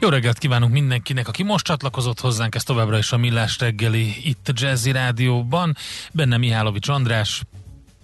[0.00, 4.50] Jó reggelt kívánunk mindenkinek, aki most csatlakozott hozzánk, ez továbbra is a Millás reggeli itt
[4.52, 5.76] Jazzy Rádióban.
[6.12, 7.42] Benne Mihálovics András.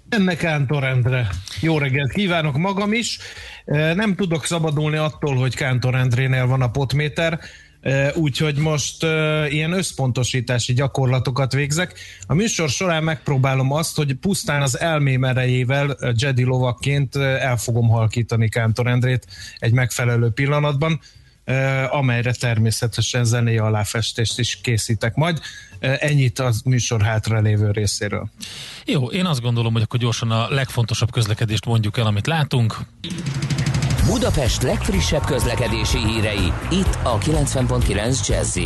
[0.09, 1.29] Ennek Kántor Endre.
[1.61, 3.19] Jó reggelt kívánok magam is.
[3.95, 7.41] Nem tudok szabadulni attól, hogy Kántor Endrénél van a potméter,
[8.15, 9.03] úgyhogy most
[9.49, 11.99] ilyen összpontosítási gyakorlatokat végzek.
[12.27, 18.49] A műsor során megpróbálom azt, hogy pusztán az elmém erejével Jedi lovakként el fogom halkítani
[18.49, 19.27] Kántor Endrét
[19.59, 21.01] egy megfelelő pillanatban
[21.91, 25.41] amelyre természetesen zené aláfestést is készítek majd.
[25.81, 28.29] Ennyit az műsor hátralévő részéről.
[28.85, 32.77] Jó, én azt gondolom, hogy akkor gyorsan a legfontosabb közlekedést mondjuk el, amit látunk.
[34.07, 38.59] Budapest legfrissebb közlekedési hírei, itt a 90.9 jazz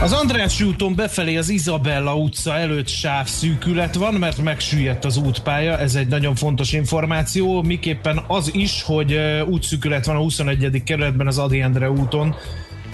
[0.00, 5.94] az András úton befelé az Izabella utca előtt sávszűkület van, mert megsüllyedt az útpálya, ez
[5.94, 10.82] egy nagyon fontos információ, miképpen az is, hogy útszűkület van a 21.
[10.84, 12.34] kerületben az Adi Endre úton,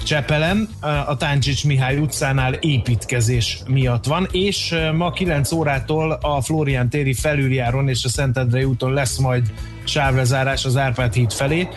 [0.04, 0.68] Csepelen,
[1.06, 7.88] a Táncsics Mihály utcánál építkezés miatt van, és ma 9 órától a Florián téri felüljáron
[7.88, 9.52] és a Szentendrei úton lesz majd
[9.84, 11.68] sávlezárás az Árpád híd felé,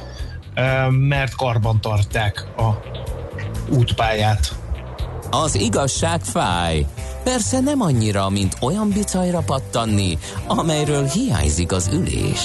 [0.89, 2.81] mert karban tartják a
[3.69, 4.66] útpályát.
[5.29, 6.85] Az igazság fáj.
[7.23, 12.41] Persze nem annyira, mint olyan bicajra pattanni, amelyről hiányzik az ülés.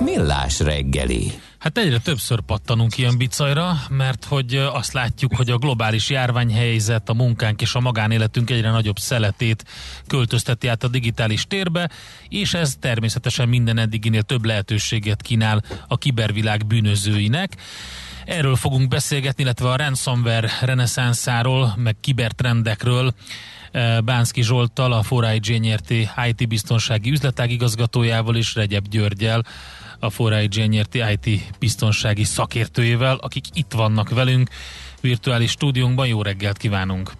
[0.00, 1.32] Millás reggeli.
[1.58, 7.14] Hát egyre többször pattanunk ilyen bicajra, mert hogy azt látjuk, hogy a globális járványhelyzet, a
[7.14, 9.64] munkánk és a magánéletünk egyre nagyobb szeletét
[10.06, 11.90] költözteti át a digitális térbe,
[12.28, 17.56] és ez természetesen minden eddiginél több lehetőséget kínál a kibervilág bűnözőinek.
[18.24, 23.14] Erről fogunk beszélgetni, illetve a ransomware reneszánszáról, meg kibertrendekről,
[23.72, 25.90] eh, Bánszki Zsolttal, a 4 nyrt
[26.28, 29.44] IT biztonsági üzletág igazgatójával és Regyeb Györgyel,
[29.98, 34.48] a 4 nyrt IT biztonsági szakértőjével, akik itt vannak velünk
[35.00, 36.06] virtuális stúdiónkban.
[36.06, 37.10] Jó reggelt kívánunk!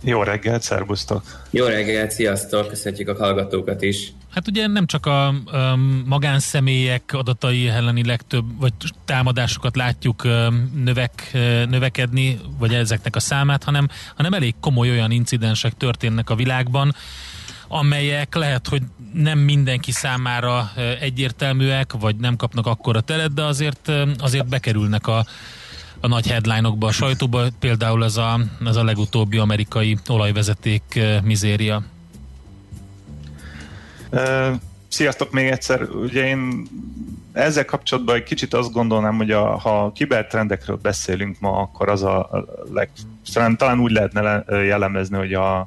[0.00, 1.22] Jó reggelt, szervusztok!
[1.50, 2.68] Jó reggelt, sziasztok!
[2.68, 4.12] Köszönjük a hallgatókat is!
[4.30, 8.72] Hát ugye nem csak a, a magánszemélyek adatai elleni legtöbb, vagy
[9.04, 10.28] támadásokat látjuk
[10.74, 11.30] növek,
[11.68, 16.94] növekedni, vagy ezeknek a számát, hanem, hanem elég komoly olyan incidensek történnek a világban,
[17.68, 18.82] amelyek lehet, hogy
[19.12, 25.26] nem mindenki számára egyértelműek, vagy nem kapnak akkora teret, de azért, azért bekerülnek a,
[26.00, 31.82] a nagy headline-okba, a sajtóba, például ez a, ez a legutóbbi amerikai olajvezeték mizéria.
[34.88, 36.66] Sziasztok még egyszer, ugye én
[37.32, 42.46] ezzel kapcsolatban egy kicsit azt gondolnám, hogy a, ha kibertrendekről beszélünk ma, akkor az a
[42.72, 42.90] leg,
[43.56, 45.58] talán úgy lehetne jellemezni, hogy a,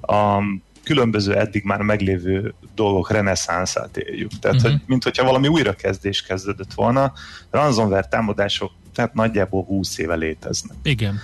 [0.00, 0.42] a
[0.84, 4.30] különböző eddig már meglévő dolgok reneszánszát éljük.
[4.40, 4.72] Tehát, uh-huh.
[4.72, 7.12] hogy, mint hogyha valami újrakezdés kezdődött volna.
[7.50, 10.76] Ransomware támadások tehát nagyjából 20 éve léteznek.
[10.82, 11.20] Igen.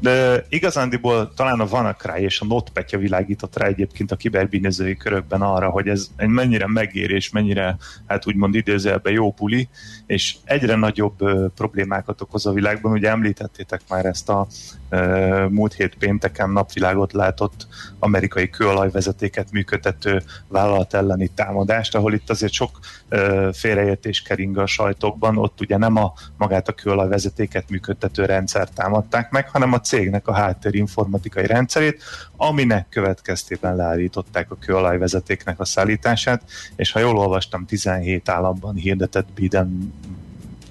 [0.00, 5.70] De igazándiból talán a WannaCry és a NotPetya világított rá egyébként a kiberbínezői körökben arra,
[5.70, 9.68] hogy ez egy mennyire megér és mennyire, hát úgymond idézőjelben jó puli,
[10.06, 12.92] és egyre nagyobb ö, problémákat okoz a világban.
[12.92, 14.46] Ugye említettétek már ezt a
[14.88, 17.66] ö, múlt hét pénteken napvilágot látott
[17.98, 25.38] amerikai kőolajvezetéket működtető vállalat elleni támadást, ahol itt azért sok ö, félreértés kering a sajtókban,
[25.38, 30.34] ott ugye nem a magát a kőolajvezetéket működtető rendszert támadták meg, hanem a cégnek a
[30.34, 32.02] háttérinformatikai rendszerét,
[32.36, 36.42] aminek következtében leállították a kőolajvezetéknek a szállítását,
[36.76, 39.92] és ha jól olvastam, 17 államban hirdetett Biden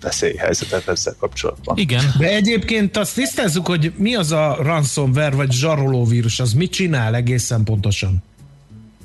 [0.01, 1.77] veszélyhelyzetet ezzel kapcsolatban.
[1.77, 2.03] Igen.
[2.17, 7.63] De egyébként azt tisztázzuk, hogy mi az a ransomware vagy zsarolóvírus, az mit csinál egészen
[7.63, 8.23] pontosan?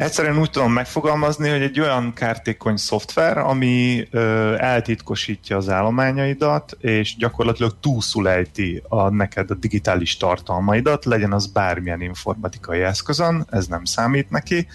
[0.00, 7.16] Egyszerűen úgy tudom megfogalmazni, hogy egy olyan kártékony szoftver, ami ö, eltitkosítja az állományaidat, és
[7.16, 14.30] gyakorlatilag túlszulejti a neked a digitális tartalmaidat, legyen az bármilyen informatikai eszközön, ez nem számít
[14.30, 14.66] neki,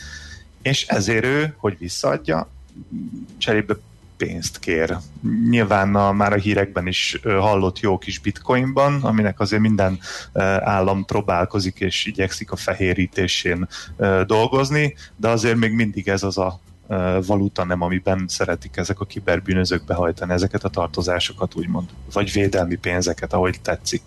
[0.62, 2.50] és ezért ő, hogy visszaadja,
[3.38, 3.76] cserébe
[4.18, 4.98] pénzt kér.
[5.50, 10.00] Nyilván a, már a hírekben is hallott jó kis bitcoinban, aminek azért minden
[10.60, 13.68] állam próbálkozik és igyekszik a fehérítésén
[14.26, 16.60] dolgozni, de azért még mindig ez az a
[17.26, 21.90] valuta nem, amiben szeretik ezek a kiberbűnözők behajtani ezeket a tartozásokat, úgymond.
[22.14, 24.02] Vagy védelmi pénzeket, ahogy tetszik.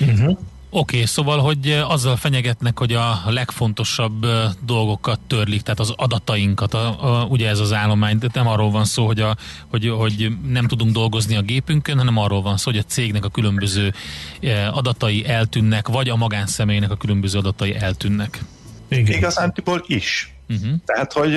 [0.00, 0.38] Uh-huh.
[0.80, 4.26] Okay, szóval, hogy azzal fenyegetnek, hogy a legfontosabb
[4.64, 8.84] dolgokat törlik, tehát az adatainkat, a, a, ugye ez az állomány, de nem arról van
[8.84, 9.36] szó, hogy, a,
[9.70, 13.28] hogy, hogy nem tudunk dolgozni a gépünkön, hanem arról van szó, hogy a cégnek a
[13.28, 13.94] különböző
[14.70, 18.44] adatai eltűnnek, vagy a magánszemélynek a különböző adatai eltűnnek.
[18.88, 19.16] Igen.
[19.16, 20.35] Igazándiból is.
[20.48, 20.70] Uh-huh.
[20.84, 21.34] Tehát, hogy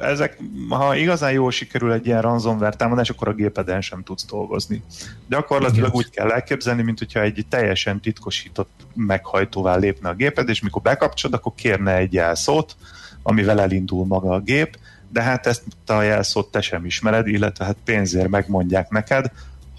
[0.00, 0.38] ezek,
[0.68, 4.82] ha igazán jól sikerül egy ilyen ransomware támadás, akkor a gépeden sem tudsz dolgozni.
[5.28, 10.82] Gyakorlatilag úgy kell elképzelni, mint hogyha egy teljesen titkosított meghajtóvá lépne a géped, és mikor
[10.82, 12.76] bekapcsolod, akkor kérne egy jelszót,
[13.22, 14.78] amivel elindul maga a gép,
[15.12, 19.30] de hát ezt a jelszót te sem ismered, illetve hát pénzért megmondják neked,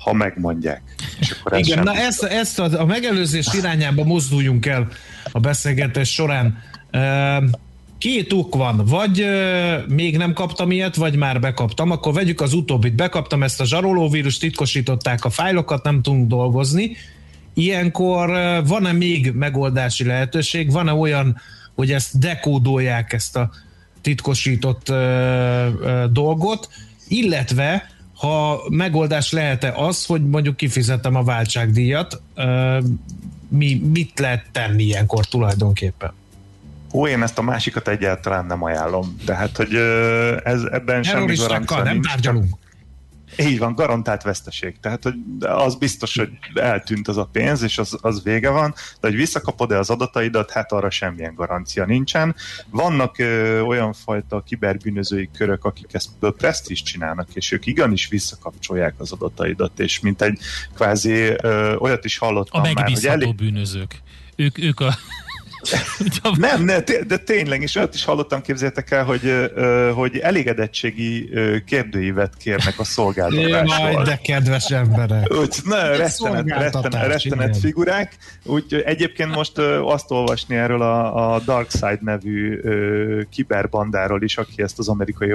[0.04, 0.82] ha megmondják.
[1.20, 4.88] És akkor ez Igen, na ezt, ezt a, a megelőzés irányába mozduljunk el
[5.32, 6.58] a beszélgetés során.
[8.00, 12.54] Két ok van, vagy euh, még nem kaptam ilyet, vagy már bekaptam, akkor vegyük az
[12.54, 12.96] utóbbit.
[12.96, 16.96] Bekaptam ezt a zsarolóvírus, titkosították a fájlokat, nem tudunk dolgozni.
[17.54, 20.72] Ilyenkor euh, van-e még megoldási lehetőség?
[20.72, 21.38] Van-e olyan,
[21.76, 23.50] hogy ezt dekódolják, ezt a
[24.02, 26.70] titkosított euh, dolgot,
[27.08, 32.22] illetve ha megoldás lehet-e az, hogy mondjuk kifizetem a váltságdíjat,
[33.48, 36.19] mi, mit lehet tenni ilyenkor tulajdonképpen?
[36.90, 39.16] Hú, én ezt a másikat egyáltalán nem ajánlom.
[39.26, 39.76] Tehát, hogy
[40.44, 42.56] ez, ebben semmi garancia nem tárgyalunk.
[43.38, 44.80] Így van, garantált veszteség.
[44.80, 49.08] Tehát, hogy az biztos, hogy eltűnt az a pénz, és az, az vége van, de
[49.08, 52.36] hogy visszakapod-e az adataidat, hát arra semmilyen garancia nincsen.
[52.70, 58.94] Vannak ö, olyan fajta kiberbűnözői körök, akik ezt preszt is csinálnak, és ők igenis visszakapcsolják
[58.98, 60.40] az adataidat, és mint egy
[60.76, 63.36] kvázi ö, olyat is hallottam a már, hogy elég...
[63.36, 64.02] bűnözők.
[64.36, 64.98] Ők, ők a
[66.38, 69.52] nem, ne, de tényleg, és olyat is hallottam, képzeljétek el, hogy,
[69.94, 71.30] hogy elégedettségi
[71.66, 73.92] kérdőívet kérnek a szolgáltatásról.
[73.92, 75.34] Jaj, de kedves emberek.
[75.34, 78.18] Úgy, na, rettenet, rettenet, rettenet figurák.
[78.46, 82.60] Úgy egyébként most azt olvasni erről a, a Dark Side nevű
[83.30, 85.34] kiberbandáról is, aki ezt az amerikai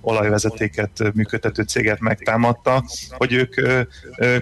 [0.00, 3.54] olajvezetéket működtető céget megtámadta, hogy ők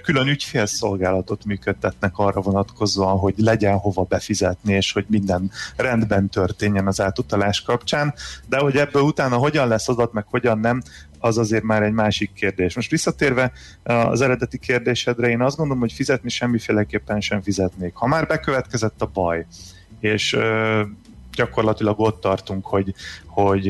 [0.02, 6.86] külön ügyfélszolgálatot működtetnek arra vonatkozóan, hogy legyen hova befizetni, és hogy mind minden rendben történjen
[6.86, 8.14] az átutalás kapcsán,
[8.48, 10.82] de hogy ebből utána hogyan lesz adat, meg hogyan nem,
[11.18, 12.74] az azért már egy másik kérdés.
[12.74, 17.94] Most visszatérve az eredeti kérdésedre, én azt gondolom, hogy fizetni semmiféleképpen sem fizetnék.
[17.94, 19.46] Ha már bekövetkezett a baj,
[20.00, 20.36] és
[21.34, 22.94] gyakorlatilag ott tartunk, hogy,
[23.26, 23.68] hogy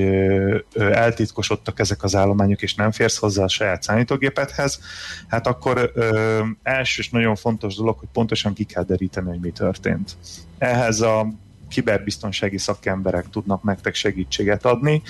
[0.75, 4.81] eltitkosodtak ezek az állományok, és nem férsz hozzá a saját számítógépedhez,
[5.29, 9.51] hát akkor ö, első és nagyon fontos dolog, hogy pontosan ki kell deríteni, hogy mi
[9.51, 10.17] történt.
[10.59, 11.27] Ehhez a
[11.69, 15.03] kiberbiztonsági szakemberek tudnak nektek segítséget adni,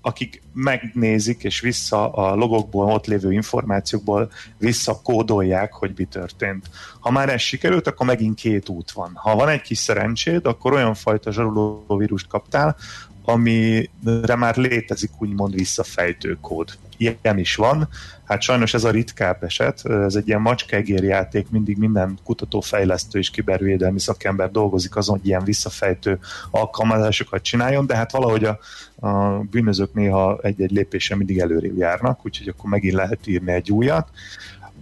[0.00, 6.70] akik megnézik és vissza a logokból, ott lévő információkból visszakódolják, hogy mi történt.
[7.00, 9.12] Ha már ez sikerült, akkor megint két út van.
[9.14, 12.76] Ha van egy kis szerencséd, akkor olyan fajta zsarulóvírust kaptál,
[13.24, 16.70] amire már létezik úgymond visszafejtő kód.
[16.96, 17.88] Ilyen is van.
[18.24, 23.30] Hát sajnos ez a ritkább eset, ez egy ilyen macskegér játék, mindig minden kutatófejlesztő és
[23.30, 26.18] kibervédelmi szakember dolgozik azon, hogy ilyen visszafejtő
[26.50, 28.58] alkalmazásokat csináljon, de hát valahogy a,
[29.06, 34.08] a bűnözők néha egy-egy lépéssel mindig előrébb járnak, úgyhogy akkor megint lehet írni egy újat.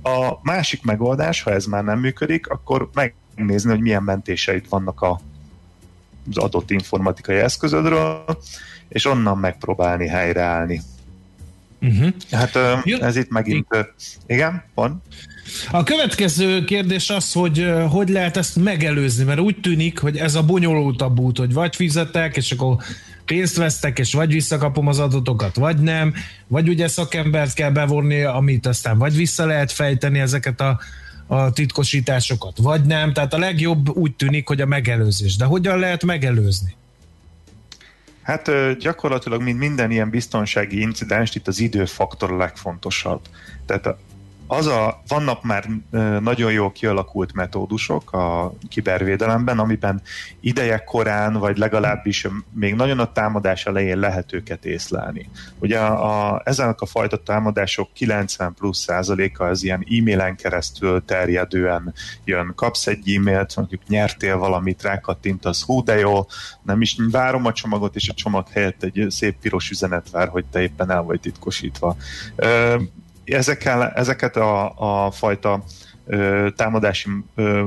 [0.03, 5.21] A másik megoldás, ha ez már nem működik, akkor megnézni, hogy milyen mentéseid vannak a
[6.29, 8.25] az adott informatikai eszközödről,
[8.89, 10.81] és onnan megpróbálni helyreállni.
[11.81, 12.13] Uh-huh.
[12.31, 12.57] Hát
[13.01, 13.67] ez itt megint...
[14.27, 15.03] Igen, van?
[15.71, 20.43] A következő kérdés az, hogy hogy lehet ezt megelőzni, mert úgy tűnik, hogy ez a
[20.43, 22.77] bonyolultabb út, hogy vagy fizetek, és akkor
[23.25, 26.15] pénzt vesztek, és vagy visszakapom az adatokat, vagy nem,
[26.47, 30.81] vagy ugye szakembert kell bevonni, amit aztán vagy vissza lehet fejteni ezeket a
[31.31, 33.13] a titkosításokat, vagy nem.
[33.13, 35.37] Tehát a legjobb úgy tűnik, hogy a megelőzés.
[35.37, 36.77] De hogyan lehet megelőzni?
[38.23, 43.21] Hát gyakorlatilag, mint minden ilyen biztonsági incidens, itt az időfaktor a legfontosabb.
[43.67, 43.97] Tehát
[44.51, 45.67] az a, vannak már
[46.21, 50.03] nagyon jól kialakult metódusok a kibervédelemben, amiben
[50.41, 55.29] ideje korán, vagy legalábbis még nagyon a támadás elején lehet őket észlelni.
[55.59, 61.95] Ugye a, a, ezenek a fajta támadások 90 plusz százaléka az ilyen e-mailen keresztül terjedően
[62.25, 62.53] jön.
[62.57, 66.27] Kapsz egy e-mailt, mondjuk nyertél valamit, rákattintasz, hú de jó,
[66.63, 70.45] nem is várom a csomagot, és a csomag helyett egy szép piros üzenet vár, hogy
[70.45, 71.97] te éppen el vagy titkosítva
[73.33, 74.73] ezekkel, ezeket a,
[75.07, 75.65] a fajta
[76.07, 77.65] ö, támadási ö,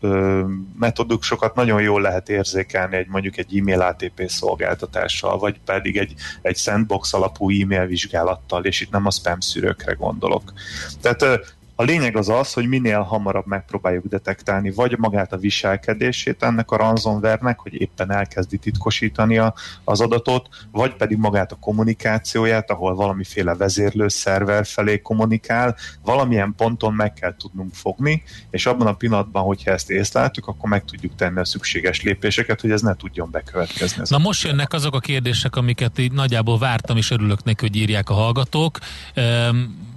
[0.00, 0.44] ö,
[0.78, 6.56] metodikusokat nagyon jól lehet érzékelni egy mondjuk egy e-mail ATP szolgáltatással, vagy pedig egy, egy
[6.56, 10.52] sandbox alapú e-mail vizsgálattal, és itt nem a spam szűrőkre gondolok.
[11.00, 16.70] Tehát a lényeg az az, hogy minél hamarabb megpróbáljuk detektálni vagy magát a viselkedését ennek
[16.70, 19.40] a ransomware-nek, hogy éppen elkezdi titkosítani
[19.84, 26.94] az adatot, vagy pedig magát a kommunikációját, ahol valamiféle vezérlő szerver felé kommunikál, valamilyen ponton
[26.94, 31.38] meg kell tudnunk fogni, és abban a pillanatban, hogyha ezt észleltük, akkor meg tudjuk tenni
[31.38, 34.02] a szükséges lépéseket, hogy ez ne tudjon bekövetkezni.
[34.08, 38.10] Na most jönnek azok a kérdések, amiket így nagyjából vártam, és örülök neki, hogy írják
[38.10, 38.78] a hallgatók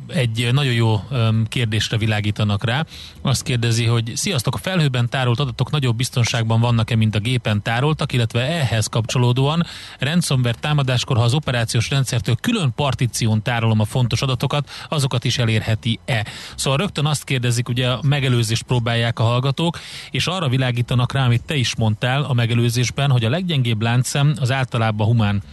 [0.08, 1.02] egy nagyon jó
[1.48, 2.86] kérdésre világítanak rá.
[3.22, 8.14] Azt kérdezi, hogy sziasztok, a felhőben tárolt adatok nagyobb biztonságban vannak-e, mint a gépen tároltak,
[8.14, 9.66] illetve ehhez kapcsolódóan
[10.00, 16.26] ransomware támadáskor, ha az operációs rendszertől külön partíción tárolom a fontos adatokat, azokat is elérheti-e?
[16.56, 19.80] Szóval rögtön azt kérdezik, ugye a megelőzést próbálják a hallgatók,
[20.12, 24.52] és arra világítanak rá, amit te is mondtál a megelőzésben, hogy a leggyengébb láncszem az
[24.52, 25.44] általában humán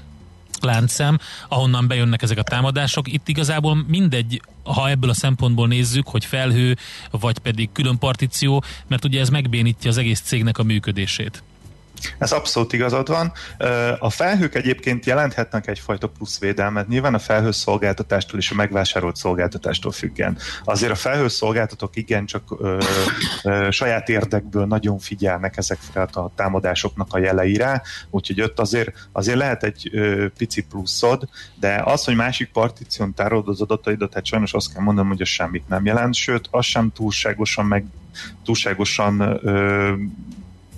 [0.65, 1.19] láncszem,
[1.49, 3.13] ahonnan bejönnek ezek a támadások.
[3.13, 6.77] Itt igazából mindegy, ha ebből a szempontból nézzük, hogy felhő,
[7.11, 11.43] vagy pedig külön partíció, mert ugye ez megbénítja az egész cégnek a működését.
[12.19, 13.33] Ez abszolút igazad van.
[13.99, 20.39] A felhők egyébként jelenthetnek egyfajta plusz védelmet, nyilván a felhőszolgáltatástól és a megvásárolt szolgáltatástól függen.
[20.65, 22.79] Azért a felhőszolgáltatók igencsak ö,
[23.43, 29.63] ö, saját érdekből nagyon figyelnek ezekre a támadásoknak a jeleire, úgyhogy ott azért, azért lehet
[29.63, 31.29] egy ö, pici pluszod,
[31.61, 35.29] de az, hogy másik partíción tárolod az adataidat, hát sajnos azt kell mondanom, hogy az
[35.29, 37.85] semmit nem jelent, sőt, az sem túlságosan meg
[38.45, 39.93] túlságosan ö,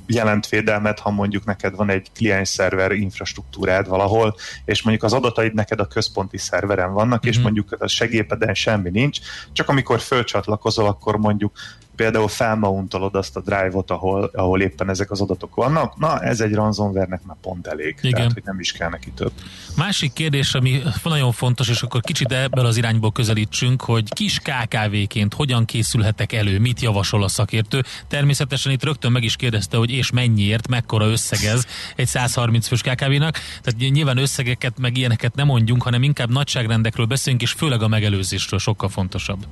[0.07, 4.35] jelent védelmet, ha mondjuk neked van egy kliens-szerver infrastruktúrád valahol,
[4.65, 7.29] és mondjuk az adataid neked a központi szerveren vannak, mm-hmm.
[7.29, 7.45] és mhm.
[7.45, 9.19] mondjuk a segépeden semmi nincs,
[9.53, 11.53] csak amikor fölcsatlakozol, akkor mondjuk
[11.97, 16.55] például felmountolod azt a drive-ot, ahol, ahol éppen ezek az adatok vannak, na ez egy
[16.55, 18.13] ransomware-nek már pont elég, Igen.
[18.13, 19.33] tehát hogy nem is kell neki több.
[19.77, 25.35] Másik kérdés, ami nagyon fontos, és akkor kicsit ebből az irányból közelítsünk, hogy kis KKV-ként
[25.35, 27.83] hogyan készülhetek elő, mit javasol a szakértő.
[28.09, 33.39] Természetesen itt rögtön meg is kérdezte, hogy és mennyiért, mekkora összegez egy 130 fős KKV-nak,
[33.63, 38.59] tehát nyilván összegeket meg ilyeneket nem mondjunk, hanem inkább nagyságrendekről beszélünk, és főleg a megelőzésről
[38.59, 39.47] sokkal fontosabb.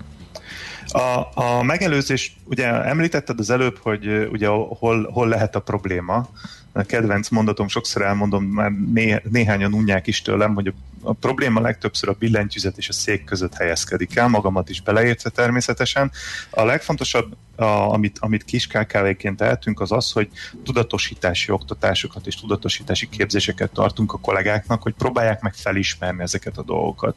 [0.95, 6.29] A, a megelőzés, ugye említetted az előbb, hogy ugye hol, hol lehet a probléma.
[6.73, 10.73] A kedvenc mondatom, sokszor elmondom, már né, néhányan unják is tőlem, hogy a,
[11.03, 16.11] a probléma legtöbbször a billentyűzet és a szék között helyezkedik el, magamat is beleértve természetesen.
[16.51, 20.29] A legfontosabb a, amit, amit kis KKV-ként tehetünk, az az, hogy
[20.65, 27.17] tudatosítási oktatásokat és tudatosítási képzéseket tartunk a kollégáknak, hogy próbálják meg felismerni ezeket a dolgokat.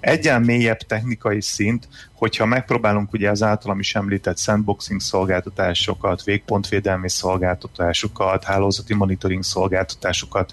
[0.00, 8.44] Egyen mélyebb technikai szint, hogyha megpróbálunk ugye az általam is említett sandboxing szolgáltatásokat, végpontvédelmi szolgáltatásokat,
[8.44, 10.52] hálózati monitoring szolgáltatásokat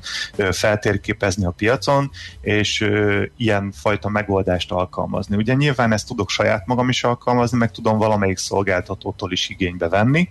[0.51, 2.12] feltérképezni a piacon,
[2.42, 2.89] és
[3.38, 5.36] ilyen fajta megoldást alkalmazni.
[5.36, 9.89] Ugye nyilván ezt tudok saját magam is alkalmazni, meg tudom valamelyik szolgáltatót másoktól is igénybe
[9.89, 10.29] venni.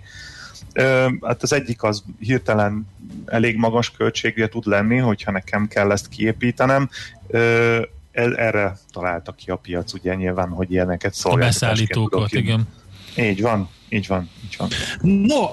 [1.21, 2.87] Hát az egyik az hirtelen
[3.25, 6.89] elég magas költségre tud lenni, hogyha nekem kell ezt kiépítenem.
[8.11, 12.67] Erre találta ki a piac, ugye nyilván, hogy ilyeneket szolgáltatásként A beszállítókat, igen.
[13.17, 14.69] Így van, így van, így van.
[15.01, 15.51] No,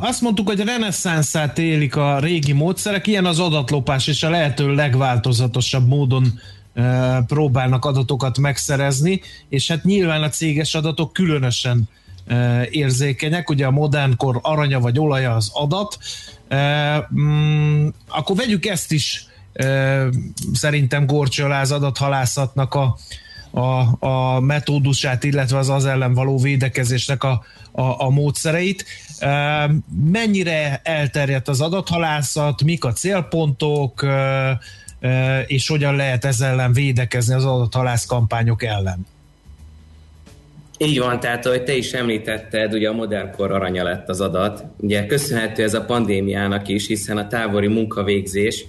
[0.00, 5.88] azt mondtuk, hogy reneszánszát élik a régi módszerek, ilyen az adatlopás, és a lehető legváltozatosabb
[5.88, 6.40] módon
[7.26, 11.88] próbálnak adatokat megszerezni, és hát nyilván a céges adatok különösen
[12.70, 15.98] érzékenyek, ugye a modernkor aranya vagy olaja az adat,
[17.20, 19.26] mm, akkor vegyük ezt is
[20.52, 22.96] szerintem gorcsoláz adathalászatnak a,
[23.50, 28.84] a, a metódusát, illetve az az ellen való védekezésnek a, a, a módszereit.
[30.04, 34.06] Mennyire elterjedt az adathalászat, mik a célpontok,
[35.46, 39.06] és hogyan lehet ezzel ellen védekezni az adathalász kampányok ellen?
[40.80, 44.64] Így van, tehát ahogy te is említetted, ugye a modern kor aranya lett az adat.
[44.80, 48.64] Ugye köszönhető ez a pandémiának is, hiszen a távoli munkavégzés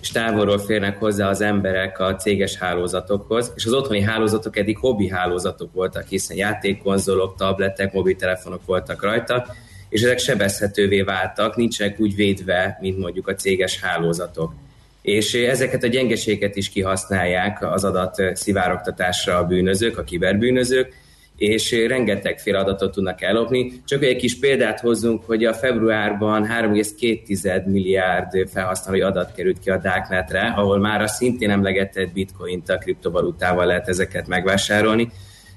[0.00, 5.08] és távolról férnek hozzá az emberek a céges hálózatokhoz, és az otthoni hálózatok eddig hobbi
[5.08, 9.46] hálózatok voltak, hiszen játékkonzolok, tabletek, mobiltelefonok voltak rajta,
[9.88, 14.54] és ezek sebezhetővé váltak, nincsenek úgy védve, mint mondjuk a céges hálózatok.
[15.02, 21.00] És ezeket a gyengeséget is kihasználják az adat szivárogtatásra a bűnözők, a kiberbűnözők,
[21.36, 23.72] és rengeteg adatot tudnak ellopni.
[23.84, 29.78] Csak egy kis példát hozzunk, hogy a februárban 3,2 milliárd felhasználói adat került ki a
[29.78, 35.10] Darknetre, ahol már a szintén emlegetett bitcoint a kriptovalutával lehet ezeket megvásárolni,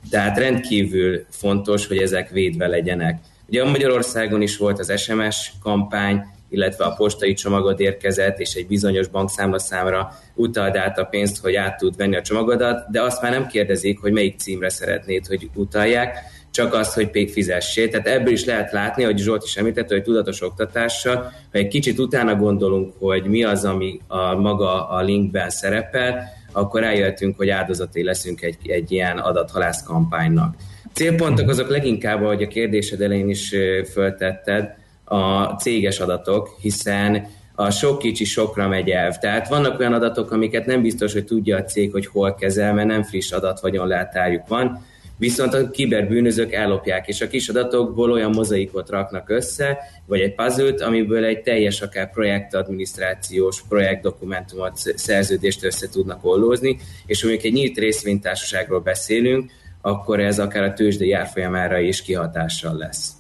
[0.10, 3.20] tehát rendkívül fontos, hogy ezek védve legyenek.
[3.48, 9.08] Ugye Magyarországon is volt az SMS kampány, illetve a postai csomagod érkezett, és egy bizonyos
[9.08, 13.32] bankszámla számra utald át a pénzt, hogy át tud venni a csomagodat, de azt már
[13.32, 16.18] nem kérdezik, hogy melyik címre szeretnéd, hogy utalják,
[16.56, 17.88] csak azt, hogy még fizessé.
[17.88, 21.16] Tehát ebből is lehet látni, hogy Zsolt is említette, hogy tudatos oktatással,
[21.52, 26.84] ha egy kicsit utána gondolunk, hogy mi az, ami a maga a linkben szerepel, akkor
[26.84, 30.56] eljöttünk, hogy áldozaté leszünk egy, egy ilyen adathalász kampánynak.
[30.94, 33.54] Célpontok azok leginkább, ahogy a kérdésed elején is
[33.92, 34.76] föltetted,
[35.06, 39.18] a céges adatok, hiszen a sok kicsi sokra megy elv.
[39.18, 42.88] Tehát vannak olyan adatok, amiket nem biztos, hogy tudja a cég, hogy hol kezel, mert
[42.88, 44.86] nem friss adat leltárjuk van,
[45.18, 50.86] viszont a kiberbűnözők ellopják, és a kis adatokból olyan mozaikot raknak össze, vagy egy puzzle
[50.86, 58.80] amiből egy teljes akár projektadminisztrációs, projektdokumentumot, szerződést össze tudnak ollózni, és mondjuk egy nyílt részvénytársaságról
[58.80, 63.15] beszélünk, akkor ez akár a tőzsdei árfolyamára is kihatással lesz.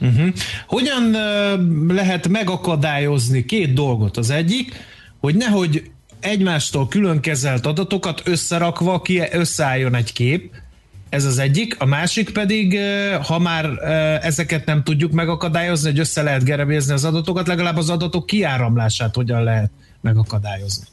[0.00, 0.28] Uh-huh.
[0.66, 1.10] Hogyan
[1.88, 4.16] lehet megakadályozni két dolgot?
[4.16, 4.74] Az egyik,
[5.20, 5.90] hogy nehogy
[6.20, 10.54] egymástól külön kezelt adatokat összerakva ki, összeálljon egy kép,
[11.08, 12.78] ez az egyik, a másik pedig,
[13.22, 13.64] ha már
[14.22, 19.42] ezeket nem tudjuk megakadályozni, hogy össze lehet gerebézni az adatokat, legalább az adatok kiáramlását hogyan
[19.42, 20.86] lehet megakadályozni.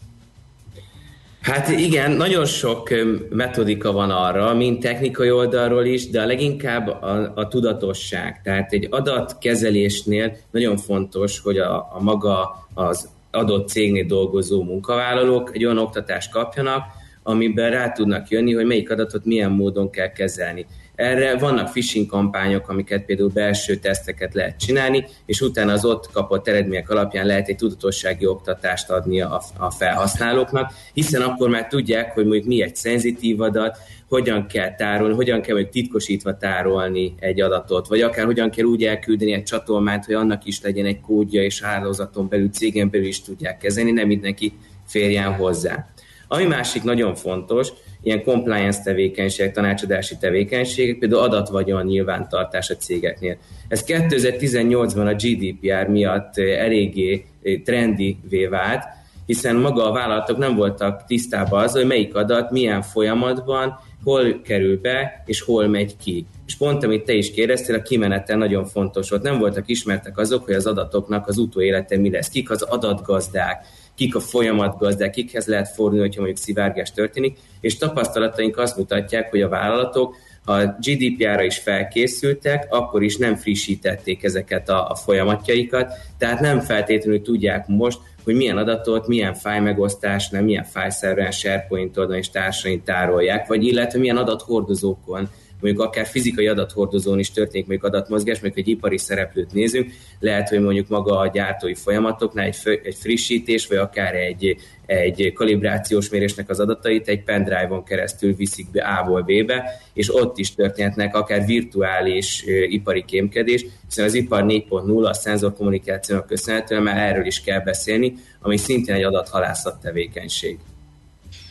[1.47, 2.89] Hát igen, nagyon sok
[3.29, 8.41] metodika van arra, mind technikai oldalról is, de leginkább a, a tudatosság.
[8.43, 15.65] Tehát egy adatkezelésnél nagyon fontos, hogy a, a maga az adott cégnél dolgozó munkavállalók egy
[15.65, 16.83] olyan oktatást kapjanak,
[17.23, 20.65] amiben rá tudnak jönni, hogy melyik adatot milyen módon kell kezelni.
[20.97, 26.47] Erre vannak phishing kampányok, amiket például belső teszteket lehet csinálni, és utána az ott kapott
[26.47, 32.23] eredmények alapján lehet egy tudatossági oktatást adni a, a felhasználóknak, hiszen akkor már tudják, hogy
[32.23, 33.77] mondjuk mi egy szenzitív adat,
[34.09, 38.83] hogyan kell tárolni, hogyan kell hogy titkosítva tárolni egy adatot, vagy akár hogyan kell úgy
[38.83, 43.21] elküldeni egy csatolmányt, hogy annak is legyen egy kódja, és hálózaton belül, cégen belül is
[43.21, 44.53] tudják kezelni, nem mindenki
[44.85, 45.87] férjen hozzá.
[46.27, 47.69] Ami másik nagyon fontos,
[48.07, 53.37] ilyen compliance tevékenységek, tanácsadási tevékenységek, például adatvagyon nyilvántartás a cégeknél.
[53.67, 57.25] Ez 2018-ban a GDPR miatt eléggé
[57.63, 58.83] trendivé vált,
[59.25, 64.79] hiszen maga a vállalatok nem voltak tisztában az, hogy melyik adat milyen folyamatban, hol kerül
[64.81, 66.25] be, és hol megy ki.
[66.45, 69.21] És pont, amit te is kérdeztél, a kimeneten nagyon fontos volt.
[69.21, 73.65] Nem voltak ismertek azok, hogy az adatoknak az utóélete mi lesz, kik az adatgazdák,
[73.97, 79.41] kik a folyamatgazdák, kikhez lehet fordulni, hogyha mondjuk szivárgás történik, és tapasztalataink azt mutatják, hogy
[79.41, 80.15] a vállalatok
[80.47, 87.21] ha GDPR-ra is felkészültek, akkor is nem frissítették ezeket a, a folyamatjaikat, tehát nem feltétlenül
[87.21, 93.65] tudják most, hogy milyen adatot, milyen fájmegosztásnál, milyen fájszerven, SharePoint oldalon és társain tárolják, vagy
[93.65, 95.29] illetve milyen adathordozókon
[95.61, 100.59] mondjuk akár fizikai adathordozón is történik mondjuk adatmozgás, mondjuk egy ipari szereplőt nézünk, lehet, hogy
[100.59, 106.59] mondjuk maga a gyártói folyamatoknál egy, egy frissítés, vagy akár egy, egy kalibrációs mérésnek az
[106.59, 113.05] adatait egy pendrive-on keresztül viszik be A-ból B-be, és ott is történhetnek akár virtuális ipari
[113.05, 118.95] kémkedés, hiszen az ipar 4.0 a szenzorkommunikációnak köszönhetően már erről is kell beszélni, ami szintén
[118.95, 120.57] egy adathalászat tevékenység.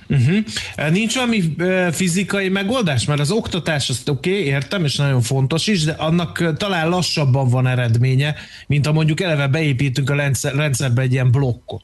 [0.08, 0.90] Uh-huh.
[0.90, 3.06] Nincs valami uh, fizikai megoldás?
[3.06, 7.48] Mert az oktatás azt oké, okay, értem, és nagyon fontos is, de annak talán lassabban
[7.48, 8.34] van eredménye,
[8.66, 11.82] mint ha mondjuk eleve beépítünk a rendszer, rendszerbe egy ilyen blokkot.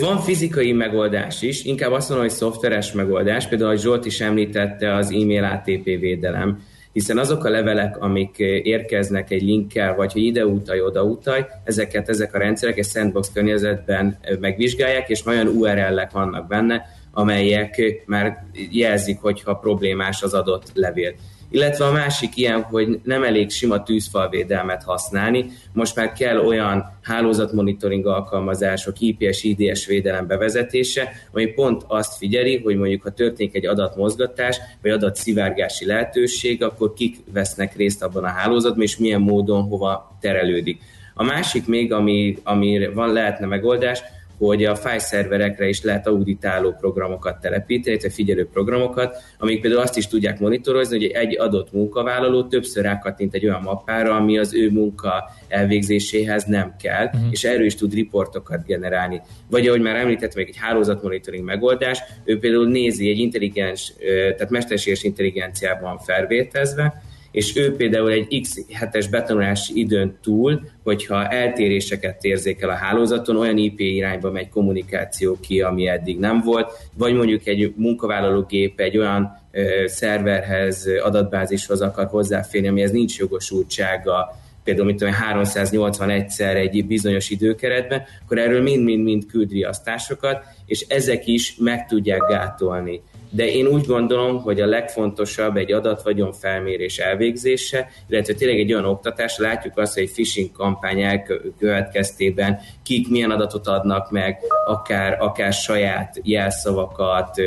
[0.00, 4.94] Van fizikai megoldás is, inkább azt mondom, hogy szoftveres megoldás, például, ahogy Zsolt is említette,
[4.94, 6.58] az e-mail ATP védelem
[6.92, 12.08] hiszen azok a levelek, amik érkeznek egy linkkel, vagy hogy ide utalj, oda utalj, ezeket
[12.08, 19.20] ezek a rendszerek egy sandbox környezetben megvizsgálják, és olyan URL-ek vannak benne, amelyek már jelzik,
[19.20, 21.14] hogyha problémás az adott levél.
[21.52, 28.06] Illetve a másik ilyen, hogy nem elég sima tűzfalvédelmet használni, most már kell olyan hálózatmonitoring
[28.06, 34.58] alkalmazások, IPS, IDS védelem bevezetése, ami pont azt figyeli, hogy mondjuk ha történik egy adatmozgatás,
[34.82, 40.80] vagy adatszivárgási lehetőség, akkor kik vesznek részt abban a hálózatban, és milyen módon hova terelődik.
[41.14, 44.02] A másik még, ami, ami van, lehetne megoldás,
[44.46, 50.06] hogy a fájszerverekre is lehet auditáló programokat telepíteni, illetve figyelő programokat, amik például azt is
[50.06, 55.30] tudják monitorozni, hogy egy adott munkavállaló többször rákattint egy olyan mappára, ami az ő munka
[55.48, 57.20] elvégzéséhez nem kell, uh-huh.
[57.30, 59.20] és erről is tud riportokat generálni.
[59.50, 63.92] Vagy ahogy már említettem, egy hálózatmonitoring megoldás, ő például nézi egy intelligens,
[64.36, 72.24] tehát mesterséges intelligenciában felvételezve, és ő például egy x hetes betanulási időn túl, hogyha eltéréseket
[72.24, 77.46] érzékel a hálózaton, olyan IP irányba megy kommunikáció ki, ami eddig nem volt, vagy mondjuk
[77.46, 84.98] egy munkavállaló gép egy olyan ö, szerverhez, adatbázishoz akar hozzáférni, amihez nincs jogosultsága, például mint
[84.98, 92.20] tudom, 381-szer egy bizonyos időkeretben, akkor erről mind-mind-mind küld riasztásokat, és ezek is meg tudják
[92.28, 98.72] gátolni de én úgy gondolom, hogy a legfontosabb egy adatvagyon felmérés elvégzése, illetve tényleg egy
[98.72, 105.16] olyan oktatás, látjuk azt, hogy egy phishing kampány elkövetkeztében kik milyen adatot adnak meg, akár,
[105.20, 107.40] akár saját jelszavakat,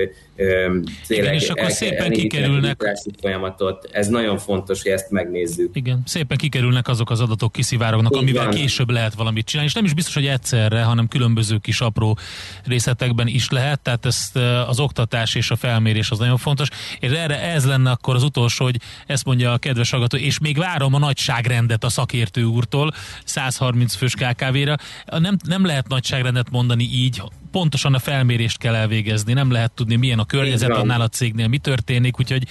[1.07, 2.83] igen, és akkor szépen kikerülnek.
[3.21, 3.89] Folyamatot.
[3.91, 5.75] Ez nagyon fontos, hogy ezt megnézzük.
[5.75, 9.85] Igen, szépen kikerülnek azok az adatok, kiszivárognak, Így amivel később lehet valamit csinálni, és nem
[9.85, 12.17] is biztos, hogy egyszerre, hanem különböző kis apró
[12.65, 14.35] részletekben is lehet, tehát ezt
[14.67, 16.67] az oktatás és a felmérés az nagyon fontos,
[16.99, 20.57] és erre ez lenne akkor az utolsó, hogy ezt mondja a kedves hallgató, és még
[20.57, 24.75] várom a nagyságrendet a szakértő úrtól 130 fős KKV-ra.
[25.05, 30.19] Nem, nem lehet nagyságrendet mondani így, pontosan a felmérést kell elvégezni, nem lehet tudni, milyen
[30.19, 32.47] a környezet annál a cégnél, mi történik, úgyhogy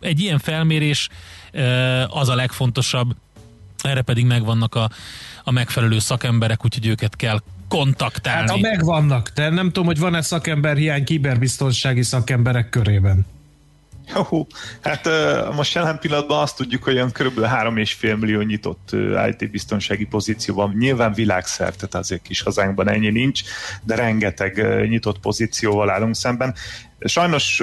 [0.00, 1.08] egy ilyen felmérés
[2.08, 3.16] az a legfontosabb,
[3.82, 4.90] erre pedig megvannak a,
[5.44, 7.40] a megfelelő szakemberek, úgyhogy őket kell
[7.70, 8.48] kontaktálni.
[8.48, 13.26] Hát ha megvannak, de nem tudom, hogy van-e szakember hiány kiberbiztonsági szakemberek körében.
[14.28, 14.46] Hú,
[14.80, 15.08] hát
[15.54, 17.38] most jelen pillanatban azt tudjuk, hogy olyan kb.
[17.38, 18.96] 3,5 millió nyitott
[19.28, 20.74] IT-biztonsági pozíció van.
[20.78, 23.42] Nyilván világszerte, tehát azért kis hazánkban ennyi nincs,
[23.82, 26.54] de rengeteg nyitott pozícióval állunk szemben.
[26.98, 27.60] Sajnos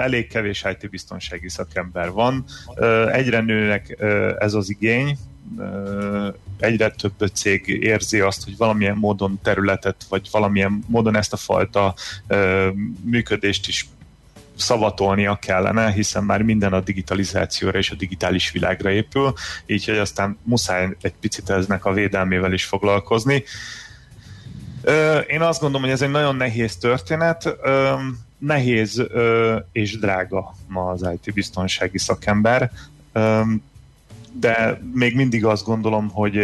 [0.00, 2.44] elég kevés IT-biztonsági szakember van.
[3.12, 3.96] Egyre nőnek
[4.38, 5.18] ez az igény,
[6.58, 11.94] egyre több cég érzi azt, hogy valamilyen módon területet, vagy valamilyen módon ezt a fajta
[13.02, 13.88] működést is
[14.56, 19.32] szavatolnia kellene, hiszen már minden a digitalizációra és a digitális világra épül,
[19.66, 23.44] így hogy aztán muszáj egy picit eznek a védelmével is foglalkozni.
[25.28, 27.56] Én azt gondolom, hogy ez egy nagyon nehéz történet,
[28.38, 29.02] nehéz
[29.72, 32.70] és drága ma az IT biztonsági szakember
[34.32, 36.38] de még mindig azt gondolom, hogy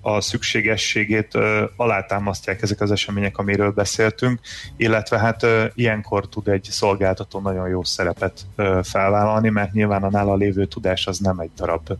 [0.00, 1.38] a szükségességét
[1.76, 4.40] alátámasztják ezek az események, amiről beszéltünk,
[4.76, 8.46] illetve hát ilyenkor tud egy szolgáltató nagyon jó szerepet
[8.82, 11.92] felvállalni, mert nyilván a nála lévő tudás az nem egy darab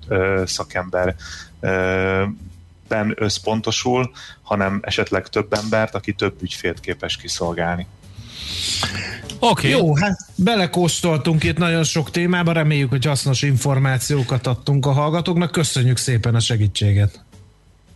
[0.45, 1.15] szakember
[2.89, 4.11] ben összpontosul,
[4.43, 7.87] hanem esetleg több embert, aki több ügyfélt képes kiszolgálni.
[9.39, 9.71] Okay.
[9.71, 15.51] Jó, hát belekóstoltunk itt nagyon sok témába, reméljük, hogy hasznos információkat adtunk a hallgatóknak.
[15.51, 17.25] Köszönjük szépen a segítséget.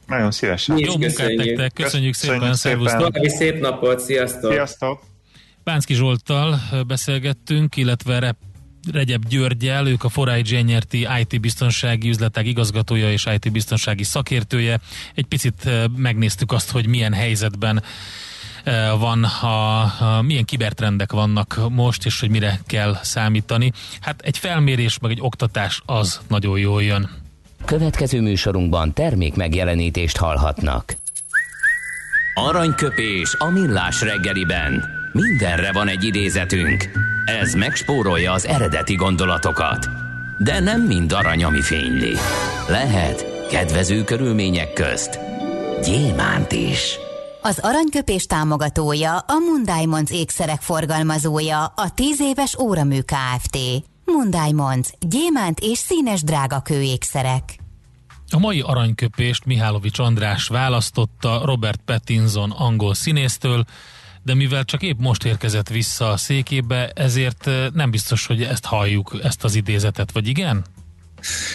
[0.06, 0.78] Nagyon szívesen.
[0.78, 2.92] Jó munkát nektek, köszönjük szépen, szervusz.
[3.24, 4.52] szép napot, sziasztok!
[4.52, 5.02] Sziasztok!
[5.64, 8.36] Pánszki Zsolttal beszélgettünk, illetve Rep
[8.92, 14.80] Regyebb Györgyel, ők a Forai nyerti IT biztonsági üzletek igazgatója és IT biztonsági szakértője.
[15.14, 17.82] Egy picit megnéztük azt, hogy milyen helyzetben
[18.98, 23.72] van, a, a, milyen kibertrendek vannak most, és hogy mire kell számítani.
[24.00, 27.10] Hát egy felmérés, meg egy oktatás az nagyon jól jön.
[27.64, 30.96] Következő műsorunkban termék megjelenítést hallhatnak.
[32.34, 34.84] Aranyköpés a millás reggeliben.
[35.12, 36.90] Mindenre van egy idézetünk.
[37.24, 39.88] Ez megspórolja az eredeti gondolatokat.
[40.38, 42.14] De nem mind arany, ami fényli.
[42.68, 45.18] Lehet kedvező körülmények közt
[45.82, 46.98] gyémánt is.
[47.42, 53.58] Az aranyköpés támogatója a Mundiamonds ékszerek forgalmazója, a 10 éves óramű Kft.
[54.04, 57.58] Mundiamonds, gyémánt és színes drágakő ékszerek.
[58.30, 63.64] A mai aranyköpést Mihálovics András választotta Robert Pattinson angol színésztől,
[64.22, 68.64] de mivel csak épp most érkezett vissza a székébe, ezért eh, nem biztos, hogy ezt
[68.64, 70.64] halljuk, ezt az idézetet, vagy igen?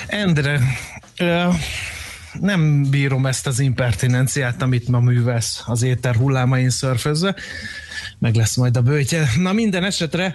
[0.08, 0.62] Endre,
[1.20, 1.56] uh,
[2.42, 7.36] nem bírom ezt az impertinenciát, amit ma művelsz az éter hullámain szörfözve.
[8.20, 9.28] Meg lesz majd a bőtje.
[9.38, 10.34] Na minden esetre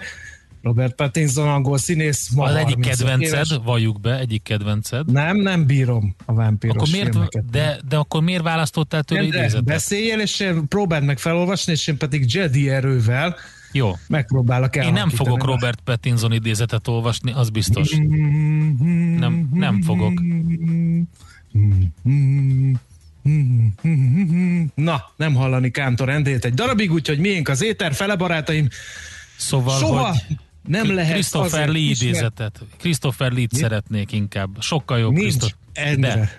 [0.62, 2.30] Robert Pattinson angol színész.
[2.30, 3.58] Ma az egyik kedvenced, éves.
[3.64, 5.12] valljuk be, egyik kedvenced.
[5.12, 7.50] Nem, nem bírom a vámpíros akkor miért, filmeket.
[7.50, 9.64] De, de akkor miért választottál tőle idézetet?
[9.64, 13.36] Beszéljél, és én próbáld meg felolvasni, és én pedig Jedi erővel
[13.72, 13.92] jó.
[14.08, 17.90] Megpróbálok Én nem fogok Robert Pattinson idézetet olvasni, az biztos.
[19.18, 20.22] Nem, nem fogok.
[24.74, 28.68] Na, nem hallani Kántor Endét egy darabig, úgyhogy miénk az éter, fele barátaim.
[29.36, 30.36] Szóval, Soha hogy
[30.68, 32.60] nem lehet Christopher Lee idézetet.
[32.78, 34.60] Christopher Lee-t szeretnék inkább.
[34.60, 35.12] Sokkal jobb.
[35.12, 35.36] Nincs
[35.72, 36.30] Christopher.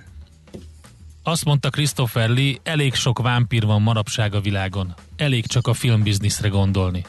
[1.23, 4.93] Azt mondta Christopher Lee, elég sok vámpír van manapság a világon.
[5.15, 7.05] Elég csak a filmbizniszre gondolni.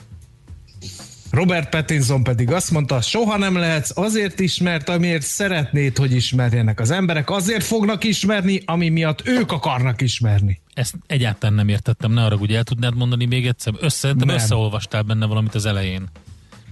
[1.33, 6.91] Robert Pattinson pedig azt mondta, soha nem lehetsz azért ismert, amiért szeretnéd, hogy ismerjenek az
[6.91, 10.61] emberek, azért fognak ismerni, ami miatt ők akarnak ismerni.
[10.75, 13.73] Ezt egyáltalán nem értettem, ne arra, hogy el tudnád mondani még egyszer?
[13.81, 14.29] Össze, nem.
[14.29, 16.09] összeolvastál benne valamit az elején.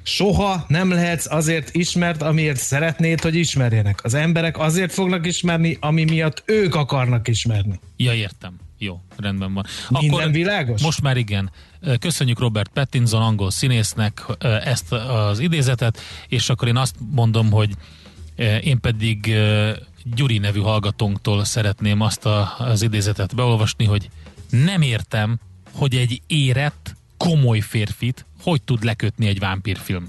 [0.02, 4.04] Soha nem lehetsz azért ismert, amiért szeretnéd, hogy ismerjenek.
[4.04, 7.80] Az emberek azért fognak ismerni, ami miatt ők akarnak ismerni.
[7.96, 8.54] Ja, értem.
[8.82, 9.66] Jó, rendben van.
[9.88, 10.82] Minden Akkor világos?
[10.82, 11.50] Most már igen.
[11.98, 14.24] Köszönjük Robert Pattinson, angol színésznek
[14.64, 17.70] ezt az idézetet, és akkor én azt mondom, hogy
[18.62, 19.34] én pedig
[20.14, 24.10] Gyuri nevű hallgatónktól szeretném azt a, az idézetet beolvasni, hogy
[24.50, 25.40] nem értem,
[25.72, 30.08] hogy egy érett, komoly férfit hogy tud lekötni egy vámpírfilm.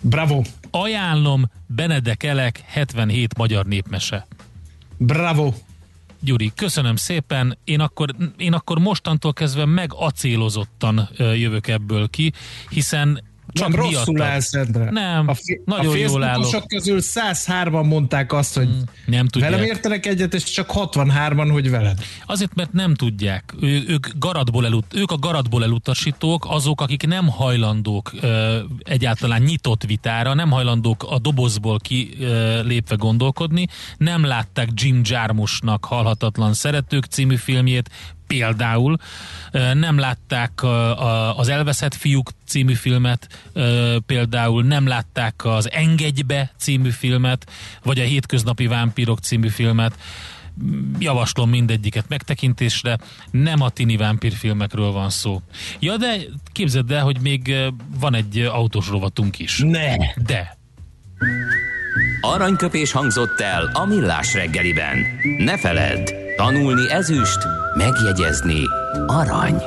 [0.00, 0.42] Bravo!
[0.70, 4.26] Ajánlom Benedek Elek 77 magyar népmese.
[4.96, 5.52] Bravo!
[6.24, 7.58] Gyuri, köszönöm szépen.
[7.64, 12.32] Én akkor, én akkor mostantól kezdve megacélozottan jövök ebből ki,
[12.68, 14.90] hiszen csak nem rosszul állsz, Endre.
[14.90, 16.66] Nem, a fi- nagyon a jól állok.
[16.66, 19.50] közül 103-an mondták azt, hogy mm, nem tudják.
[19.50, 21.98] velem értenek egyet, és csak 63-an, hogy veled.
[22.26, 23.54] Azért, mert nem tudják.
[23.60, 29.84] Ő, ők, garatból elut, ők a garatból elutasítók, azok, akik nem hajlandók ö, egyáltalán nyitott
[29.84, 37.04] vitára, nem hajlandók a dobozból ki ö, lépve gondolkodni, nem látták Jim Jarmusnak Halhatatlan Szeretők
[37.04, 37.90] című filmjét,
[38.32, 38.96] például
[39.74, 40.62] nem látták
[41.36, 43.50] az Elveszett fiúk című filmet,
[44.06, 47.50] például nem látták az Engedjbe című filmet,
[47.82, 49.98] vagy a Hétköznapi vámpírok című filmet,
[50.98, 52.98] javaslom mindegyiket megtekintésre,
[53.30, 55.42] nem a tini vámpírfilmekről van szó.
[55.78, 56.16] Ja, de
[56.52, 57.54] képzeld el, hogy még
[58.00, 59.58] van egy autós rovatunk is.
[59.58, 59.96] Ne!
[60.26, 60.56] De.
[62.20, 65.06] Aranyköpés hangzott el a millás reggeliben.
[65.38, 67.38] Ne feledd, tanulni ezüst,
[67.74, 68.62] Megjegyezni
[69.06, 69.62] arany.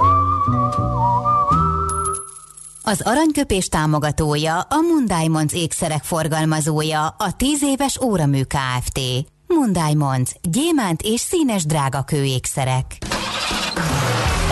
[2.84, 8.99] Az aranyköpés támogatója a Mundiamonds ékszerek forgalmazója a 10 éves óramű Kft.
[9.47, 12.97] Mundiamonds gyémánt és színes drágakő ékszerek.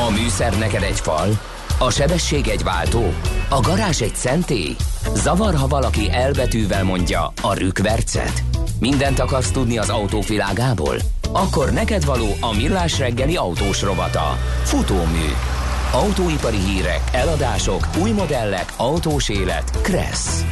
[0.08, 1.40] A műszer neked egy fal,
[1.80, 3.14] a sebesség egy váltó,
[3.50, 4.76] a garázs egy szentély.
[5.14, 8.53] Zavar, ha valaki elbetűvel mondja a rükvercet.
[8.80, 10.96] Mindent akarsz tudni az autóvilágából?
[11.32, 14.38] Akkor neked való a millás reggeli autós rovata.
[14.64, 15.28] Futómű.
[15.92, 19.82] Autóipari hírek, eladások, új modellek, autós élet.
[19.82, 20.46] Kressz.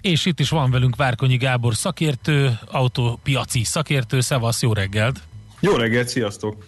[0.00, 4.20] És itt is van velünk Várkonyi Gábor szakértő, autópiaci szakértő.
[4.20, 5.20] Szevasz, jó reggelt!
[5.60, 6.66] Jó reggelt, sziasztok!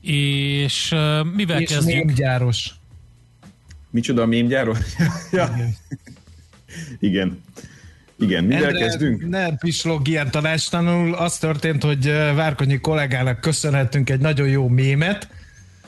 [0.00, 2.10] És uh, mivel és kezdjük?
[2.10, 2.70] És gyáros.
[3.90, 4.78] Micsoda a mémgyáros?
[5.32, 5.54] ja.
[5.56, 5.76] Igen.
[6.98, 7.42] Igen,
[8.26, 9.28] mivel Endre, kezdünk?
[9.28, 11.14] Nem pislog ilyen tanácstanul.
[11.14, 15.28] Az történt, hogy Várkonyi kollégának köszönhetünk egy nagyon jó mémet,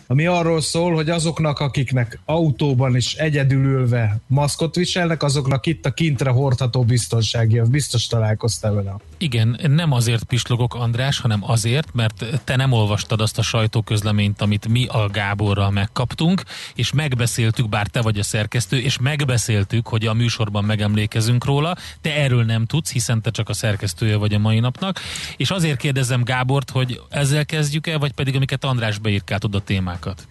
[0.07, 6.31] ami arról szól, hogy azoknak, akiknek autóban is egyedülülve maszkot viselnek, azoknak itt a kintre
[6.31, 8.97] hordható biztonsági, biztos találkoztál vele.
[9.19, 14.69] Igen, nem azért pislogok, András, hanem azért, mert te nem olvastad azt a sajtóközleményt, amit
[14.69, 16.43] mi a Gáborral megkaptunk,
[16.75, 22.15] és megbeszéltük, bár te vagy a szerkesztő, és megbeszéltük, hogy a műsorban megemlékezünk róla, te
[22.15, 25.01] erről nem tudsz, hiszen te csak a szerkesztője vagy a mai napnak,
[25.37, 29.49] és azért kérdezem Gábort, hogy ezzel kezdjük-e, vagy pedig amiket András beírkált a
[29.95, 30.27] témákat?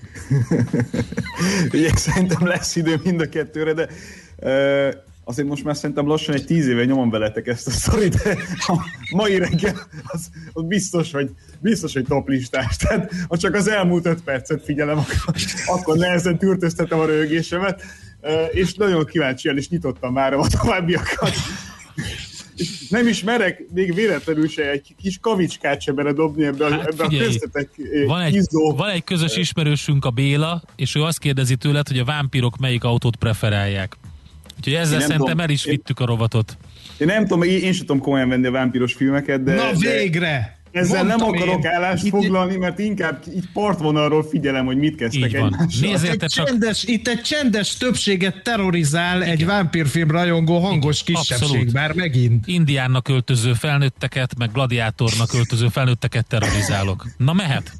[1.73, 3.87] Ugye szerintem lesz idő mind a kettőre, de
[4.37, 8.37] uh azért most már szerintem lassan egy tíz éve nyomom veletek ezt a sztorit, de
[8.67, 12.77] a mai reggel az, az biztos, hogy, biztos, hogy top listás.
[12.77, 17.83] Tehát ha csak az elmúlt öt percet figyelem, akkor, akkor nehezen tűrtöztetem a rögésemet,
[18.51, 21.33] és nagyon kíváncsian is nyitottam már a továbbiakat.
[22.55, 27.03] És nem is merek még véletlenül se egy kis kavicskát se dobni ebbe, hát ebbe
[27.07, 27.69] figyelj, a köztetek
[28.05, 28.75] van egy, izzó.
[28.75, 32.83] van egy közös ismerősünk a Béla, és ő azt kérdezi tőled, hogy a vámpirok melyik
[32.83, 33.97] autót preferálják.
[34.57, 36.57] Úgyhogy ezzel szerintem tudom, el is vittük a rovatot.
[36.97, 39.53] Én nem tudom, én, én sem tudom komolyan venni a vámpiros filmeket, de...
[39.53, 40.27] Na végre!
[40.27, 41.71] De ezzel Mondtam nem akarok én.
[41.71, 45.67] állást foglalni, mert inkább így partvonalról figyelem, hogy mit kezdtek egymással.
[45.81, 46.47] Nézzél, csak...
[46.47, 49.29] csendes, itt egy csendes többséget terrorizál Igen.
[49.29, 51.21] egy vámpírfilm rajongó hangos Igen.
[51.21, 51.73] kisebbség, Abszolút.
[51.73, 52.47] már megint.
[52.47, 57.05] Indiánnak költöző felnőtteket, meg gladiátornak költöző felnőtteket terrorizálok.
[57.17, 57.71] Na mehet?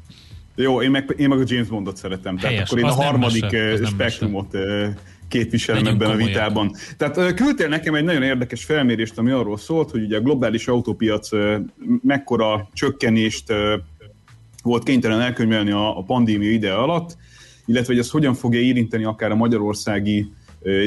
[0.54, 2.36] Jó, én meg, én meg a James Bondot szeretem.
[2.36, 4.56] Tehát Helyes, akkor én a harmadik mese, spektrumot
[5.28, 6.22] képviselem ebben komolyan.
[6.22, 6.72] a vitában.
[6.96, 11.28] Tehát küldtél nekem egy nagyon érdekes felmérést, ami arról szólt, hogy ugye a globális autópiac
[12.02, 13.52] mekkora csökkenést
[14.62, 17.16] volt kénytelen elkönyvelni a, a pandémia ide alatt,
[17.66, 20.32] illetve hogy ez hogyan fogja érinteni akár a magyarországi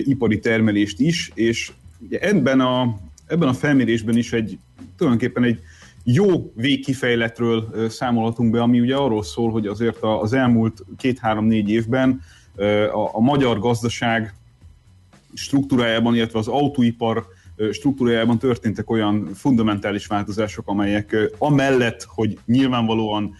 [0.03, 4.57] ipari termelést is, és ugye ebben a, ebben a felmérésben is egy
[4.97, 5.59] tulajdonképpen egy
[6.03, 12.21] jó végkifejletről számolhatunk be, ami ugye arról szól, hogy azért az elmúlt két-három-négy évben
[13.11, 14.33] a, magyar gazdaság
[15.33, 17.25] struktúrájában, illetve az autóipar
[17.71, 23.35] struktúrájában történtek olyan fundamentális változások, amelyek amellett, hogy nyilvánvalóan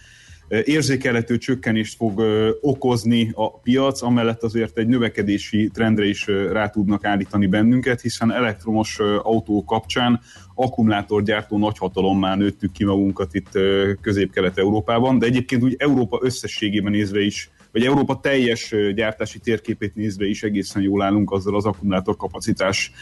[0.64, 2.22] érzékelhető csökkenést fog
[2.60, 8.98] okozni a piac, amellett azért egy növekedési trendre is rá tudnak állítani bennünket, hiszen elektromos
[9.22, 10.20] autó kapcsán
[10.54, 13.58] akkumulátorgyártó nagyhatalommá nőttük ki magunkat itt
[14.00, 20.42] közép-kelet-európában, de egyébként úgy Európa összességében nézve is vagy Európa teljes gyártási térképét nézve is
[20.42, 22.92] egészen jól állunk azzal az akkumulátor kapacitás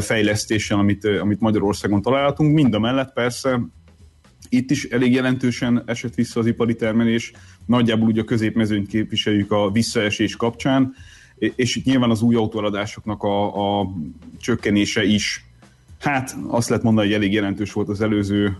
[0.00, 2.54] fejlesztéssel, amit, amit Magyarországon találhatunk.
[2.54, 3.60] Mind a mellett persze
[4.48, 7.32] itt is elég jelentősen esett vissza az ipari termelés,
[7.66, 10.94] nagyjából ugye a középmezőnyt képviseljük a visszaesés kapcsán,
[11.38, 13.88] és itt nyilván az új autóadásoknak a, a
[14.40, 15.47] csökkenése is
[15.98, 18.56] Hát azt lehet mondani, hogy elég jelentős volt az előző,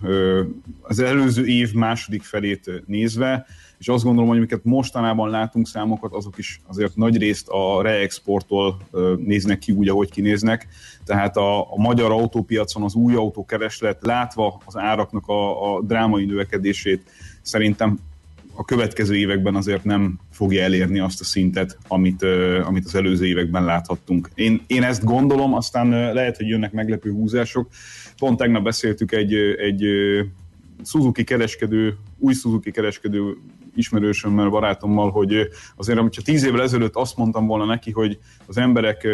[0.83, 3.47] az előző év második felét nézve,
[3.79, 8.77] és azt gondolom, hogy amiket mostanában látunk számokat, azok is azért nagy részt a reexporttól
[9.25, 10.67] néznek ki úgy, ahogy kinéznek.
[11.05, 17.11] Tehát a, a magyar autópiacon az új autókereslet látva az áraknak a, a drámai növekedését
[17.43, 17.99] szerintem
[18.59, 22.23] a következő években azért nem fogja elérni azt a szintet, amit,
[22.65, 24.31] amit az előző években láthattunk.
[24.35, 27.69] Én, én ezt gondolom, aztán lehet, hogy jönnek meglepő húzások.
[28.17, 29.85] Pont tegnap beszéltük egy, egy
[30.85, 33.37] Suzuki kereskedő, új Suzuki kereskedő
[33.75, 39.07] ismerősömmel, barátommal, hogy azért, hogyha tíz évvel ezelőtt azt mondtam volna neki, hogy az emberek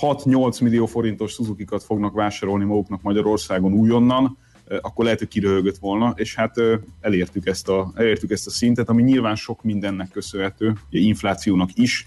[0.00, 4.38] 6-8 millió forintos Suzuki-kat fognak vásárolni maguknak Magyarországon újonnan,
[4.80, 6.56] akkor lehet, hogy kiröhögött volna, és hát
[7.00, 12.06] elértük ezt, a, elértük ezt a szintet, ami nyilván sok mindennek köszönhető, ugye inflációnak is,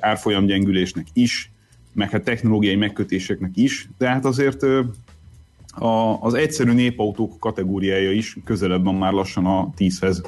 [0.00, 1.52] árfolyamgyengülésnek is,
[1.92, 4.62] meg hát technológiai megkötéseknek is, de hát azért
[5.74, 10.24] a, az egyszerű népautók kategóriája is közelebb van már lassan a 10-hez,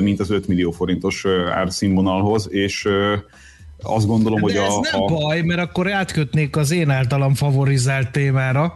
[0.00, 2.88] mint az 5 millió forintos árszínvonalhoz, és
[3.82, 4.80] azt gondolom, De hogy ez a...
[4.92, 5.06] nem a...
[5.06, 8.72] baj, mert akkor átkötnék az én általam favorizált témára,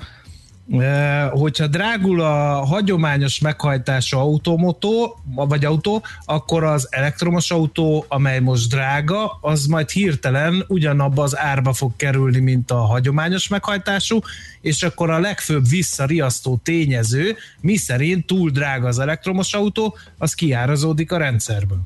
[1.31, 9.39] hogyha drágul a hagyományos meghajtású automotó, vagy autó, akkor az elektromos autó, amely most drága,
[9.41, 14.21] az majd hirtelen ugyanabba az árba fog kerülni, mint a hagyományos meghajtású,
[14.61, 21.13] és akkor a legfőbb visszariasztó tényező, mi szerint túl drága az elektromos autó, az kiárazódik
[21.13, 21.81] a rendszerből.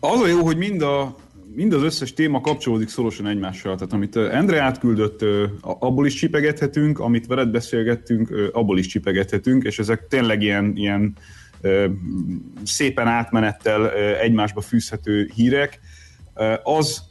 [0.00, 1.16] Az a jó, hogy mind a
[1.54, 3.74] mind az összes téma kapcsolódik szorosan egymással.
[3.74, 5.24] Tehát amit Endre átküldött,
[5.62, 11.16] abból is csipegethetünk, amit veled beszélgettünk, abból is csipegethetünk, és ezek tényleg ilyen, ilyen
[12.64, 15.80] szépen átmenettel egymásba fűzhető hírek.
[16.62, 17.09] Az,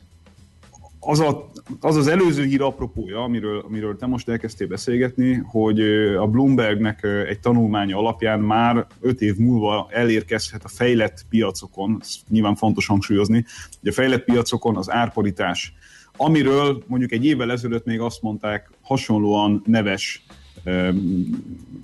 [0.99, 5.81] az, a, az az előző hír apropója, amiről, amiről te most elkezdtél beszélgetni, hogy
[6.15, 12.87] a Bloombergnek egy tanulmánya alapján már öt év múlva elérkezhet a fejlett piacokon, nyilván fontos
[12.87, 13.45] hangsúlyozni,
[13.79, 15.73] hogy a fejlett piacokon az árparitás,
[16.17, 20.25] amiről mondjuk egy évvel ezelőtt még azt mondták hasonlóan neves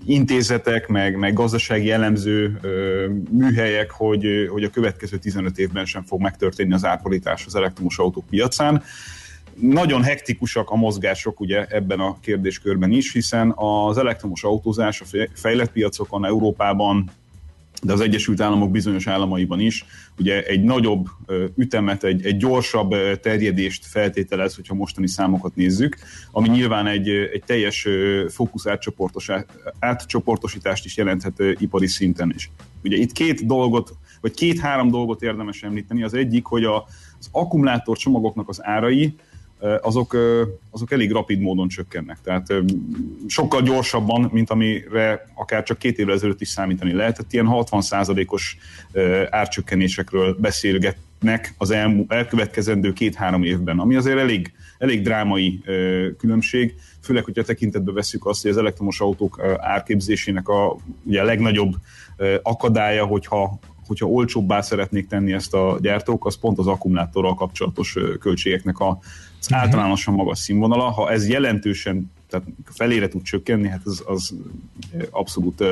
[0.06, 2.60] intézetek, meg, meg gazdasági elemző
[3.32, 8.26] műhelyek, hogy, hogy a következő 15 évben sem fog megtörténni az árpolitás az elektromos autók
[8.30, 8.84] piacán.
[9.60, 15.72] Nagyon hektikusak a mozgások ugye ebben a kérdéskörben is, hiszen az elektromos autózás a fejlett
[15.72, 17.12] piacokon, Európában,
[17.84, 19.86] de az Egyesült Államok bizonyos államaiban is,
[20.20, 21.08] ugye egy nagyobb
[21.56, 25.98] ütemet, egy, egy gyorsabb terjedést feltételez, hogyha mostani számokat nézzük,
[26.32, 27.88] ami nyilván egy, egy teljes
[28.30, 28.66] fókusz
[29.80, 32.52] átcsoportosítást is jelenthet ipari szinten is.
[32.84, 36.04] Ugye itt két dolgot, vagy két-három dolgot érdemes említeni.
[36.04, 36.76] Az egyik, hogy a,
[37.20, 39.16] az akkumulátor csomagoknak az árai,
[39.82, 40.18] azok,
[40.70, 42.18] azok elég rapid módon csökkennek.
[42.24, 42.54] Tehát
[43.28, 47.34] sokkal gyorsabban, mint amire akár csak két évvel ezelőtt is számítani lehetett.
[47.34, 48.58] Ilyen 60%-os
[49.30, 55.62] árcsökkenésekről beszélgetnek az elmú, elkövetkezendő két-három évben, ami azért elég, elég drámai
[56.18, 61.74] különbség, főleg, hogyha tekintetbe veszük azt, hogy az elektromos autók árképzésének a ugye a legnagyobb
[62.42, 68.80] akadálya, hogyha hogyha olcsóbbá szeretnék tenni ezt a gyártók, az pont az akkumulátorral kapcsolatos költségeknek
[68.80, 69.00] a
[69.52, 69.68] uh-huh.
[69.68, 70.84] általánosan magas színvonala.
[70.84, 74.34] Ha ez jelentősen tehát felére tud csökkenni, hát az, az
[75.10, 75.64] abszolút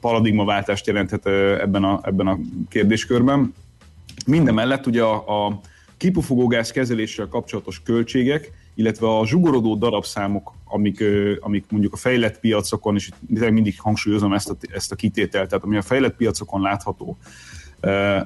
[0.00, 1.26] paradigmaváltást jelenthet
[1.60, 3.54] ebben a, ebben a kérdéskörben.
[4.26, 5.60] Minden mellett ugye a, a
[5.96, 11.04] kipufogógáz kezeléssel kapcsolatos költségek, illetve a zsugorodó darabszámok, amik,
[11.40, 15.76] amik mondjuk a fejlett piacokon, és mindig hangsúlyozom ezt a, ezt a kitételt, tehát ami
[15.76, 17.16] a fejlett piacokon látható,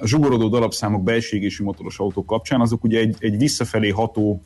[0.00, 4.42] a zsugorodó darabszámok belségésű motoros autók kapcsán, azok ugye egy, egy visszafelé ható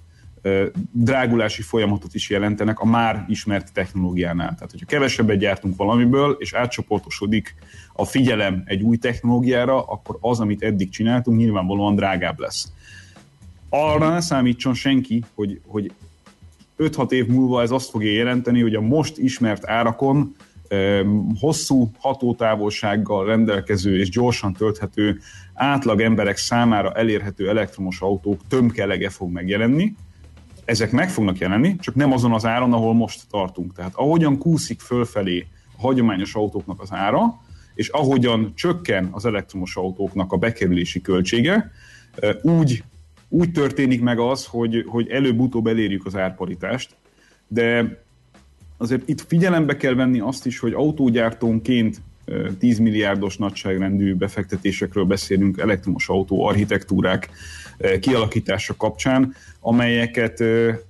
[0.93, 4.55] drágulási folyamatot is jelentenek a már ismert technológiánál.
[4.55, 7.55] Tehát, hogyha kevesebbet gyártunk valamiből, és átcsoportosodik
[7.93, 12.73] a figyelem egy új technológiára, akkor az, amit eddig csináltunk, nyilvánvalóan drágább lesz.
[13.69, 15.93] Arra ne számítson senki, hogy, hogy
[16.79, 20.37] 5-6 év múlva ez azt fogja jelenteni, hogy a most ismert árakon
[21.41, 25.19] hosszú hatótávolsággal rendelkező és gyorsan tölthető
[25.55, 29.95] átlag emberek számára elérhető elektromos autók tömkelege fog megjelenni.
[30.67, 33.73] Ezek meg fognak jelenni, csak nem azon az áron, ahol most tartunk.
[33.75, 35.47] Tehát ahogyan kúszik fölfelé
[35.77, 37.41] a hagyományos autóknak az ára,
[37.75, 41.71] és ahogyan csökken az elektromos autóknak a bekerülési költsége,
[42.43, 42.85] úgy,
[43.29, 46.95] úgy történik meg az, hogy, hogy előbb-utóbb elérjük az árparitást,
[47.49, 47.99] de
[48.77, 52.01] azért itt figyelembe kell venni azt is, hogy autógyártónként
[52.59, 57.31] 10 milliárdos nagyságrendű befektetésekről beszélünk elektromos autó architektúrák
[58.01, 60.43] kialakítása kapcsán, amelyeket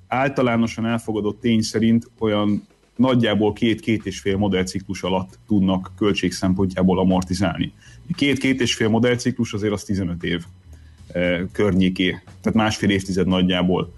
[0.09, 2.67] általánosan elfogadott tény szerint olyan
[2.97, 7.73] nagyjából két-két és fél modellciklus alatt tudnak költség szempontjából amortizálni.
[8.17, 10.45] Két-két és fél modellciklus azért az 15 év
[11.53, 12.09] környéké,
[12.41, 13.93] tehát másfél évtized nagyjából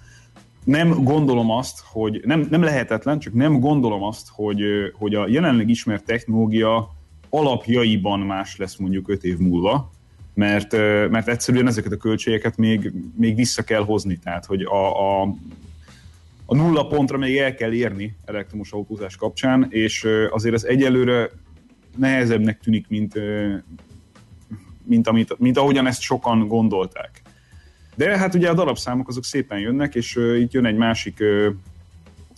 [0.69, 4.63] nem gondolom azt, hogy nem, nem lehetetlen, csak nem gondolom azt, hogy,
[4.95, 6.97] hogy a jelenleg ismert technológia
[7.31, 9.91] alapjaiban más lesz mondjuk 5 év múlva,
[10.35, 10.73] mert,
[11.11, 14.19] mert egyszerűen ezeket a költségeket még, még vissza kell hozni.
[14.19, 15.35] Tehát, hogy a, a,
[16.47, 21.31] a nulla pontra még el kell érni elektromos autózás kapcsán, és azért ez egyelőre
[21.97, 23.15] nehezebbnek tűnik, mint,
[24.85, 27.23] mint, amit, mint ahogyan ezt sokan gondolták.
[27.95, 31.23] De hát ugye a darabszámok azok szépen jönnek, és itt jön egy másik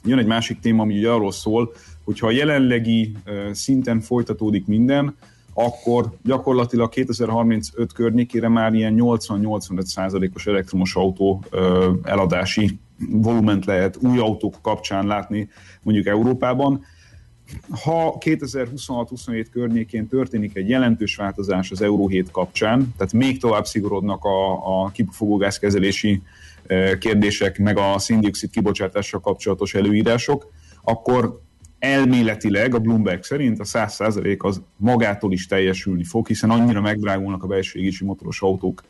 [0.04, 1.72] jön egy másik téma, ami ugye arról szól,
[2.10, 3.12] hogyha a jelenlegi
[3.52, 5.16] szinten folytatódik minden,
[5.54, 11.44] akkor gyakorlatilag 2035 környékére már ilyen 80-85 százalékos elektromos autó
[12.02, 12.78] eladási
[13.10, 15.48] volument lehet új autók kapcsán látni
[15.82, 16.84] mondjuk Európában.
[17.82, 24.24] Ha 2026-27 környékén történik egy jelentős változás az Euró 7 kapcsán, tehát még tovább szigorodnak
[24.24, 24.52] a,
[24.82, 26.22] a kipufogógázkezelési
[26.98, 30.52] kérdések, meg a szindioxid kibocsátással kapcsolatos előírások,
[30.82, 31.40] akkor
[31.80, 37.46] elméletileg a Bloomberg szerint a 100% az magától is teljesülni fog, hiszen annyira megdrágulnak a
[37.46, 38.82] belső égési motoros autók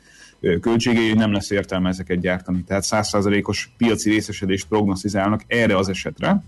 [0.60, 2.64] költségei, hogy nem lesz értelme ezeket gyártani.
[2.64, 6.44] Tehát 100%-os piaci részesedést prognosztizálnak erre az esetre,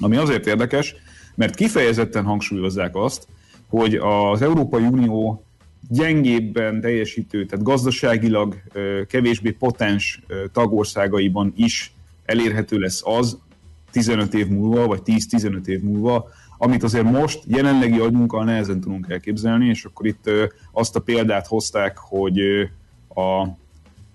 [0.00, 0.94] ami azért érdekes,
[1.34, 3.26] mert kifejezetten hangsúlyozzák azt,
[3.68, 5.44] hogy az Európai Unió
[5.88, 8.56] gyengébben teljesítő, tehát gazdaságilag
[9.08, 10.20] kevésbé potens
[10.52, 11.94] tagországaiban is
[12.24, 13.38] elérhető lesz az
[13.92, 16.28] 15 év múlva, vagy 10-15 év múlva,
[16.58, 20.30] amit azért most jelenlegi agyunkkal nehezen tudunk elképzelni, és akkor itt
[20.72, 22.38] azt a példát hozták, hogy
[23.14, 23.46] a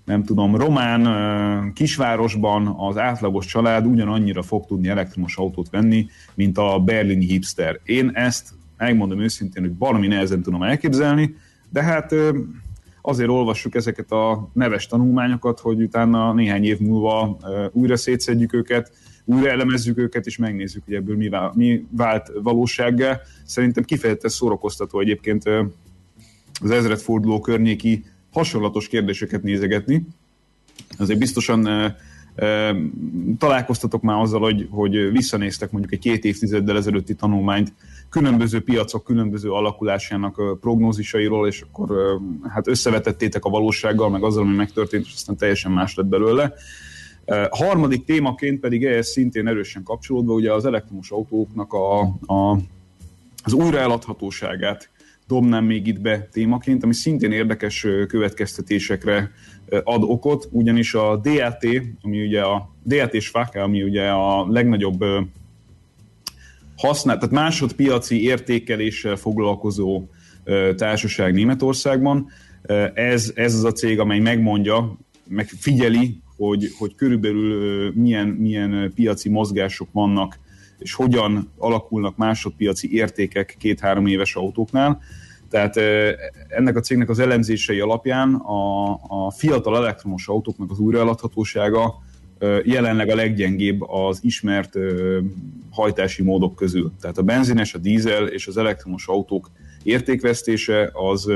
[0.05, 6.80] nem tudom, román kisvárosban az átlagos család ugyanannyira fog tudni elektromos autót venni, mint a
[6.80, 7.80] berlini hipster.
[7.84, 11.36] Én ezt megmondom őszintén, hogy valami nehezen tudom elképzelni,
[11.69, 12.15] de hát
[13.01, 17.38] azért olvassuk ezeket a neves tanulmányokat, hogy utána néhány év múlva
[17.71, 18.91] újra szétszedjük őket,
[19.30, 23.19] újra elemezzük őket, és megnézzük, hogy ebből mi, vált, mi vált valósággá.
[23.45, 25.43] Szerintem kifejezetten szórakoztató egyébként
[26.61, 30.07] az ezredforduló környéki hasonlatos kérdéseket nézegetni.
[30.97, 31.93] Azért biztosan
[33.38, 37.73] találkoztatok már azzal, hogy, hogy visszanéztek mondjuk egy két évtizeddel ezelőtti tanulmányt
[38.09, 42.19] különböző piacok különböző alakulásának prognózisairól, és akkor
[42.49, 46.53] hát összevetettétek a valósággal, meg azzal, ami megtörtént, és aztán teljesen más lett belőle.
[47.49, 51.99] Harmadik témaként pedig ehhez szintén erősen kapcsolódva, ugye az elektromos autóknak a,
[52.34, 52.59] a,
[53.43, 54.89] az újraeladhatóságát
[55.28, 59.32] dobnám még itt be témaként, ami szintén érdekes következtetésekre
[59.84, 61.67] ad okot, ugyanis a DLT,
[62.01, 65.03] ami ugye a DLT és FAKA, ami ugye a legnagyobb
[66.78, 70.03] használ, tehát másodpiaci értékeléssel foglalkozó
[70.75, 72.28] társaság Németországban.
[72.93, 74.97] Ez, ez az a cég, amely megmondja,
[75.28, 80.40] meg figyeli, hogy, hogy körülbelül milyen, milyen piaci mozgások vannak
[80.78, 85.00] és hogyan alakulnak másodpiaci értékek két-három éves autóknál.
[85.50, 85.78] Tehát
[86.48, 92.02] ennek a cégnek az elemzései alapján a, a fiatal elektromos autóknak az újraeladhatósága
[92.64, 94.74] jelenleg a leggyengébb az ismert
[95.72, 96.92] hajtási módok közül.
[97.02, 99.52] Tehát a benzines, a dízel és az elektromos autók
[99.84, 101.28] értékvesztése az,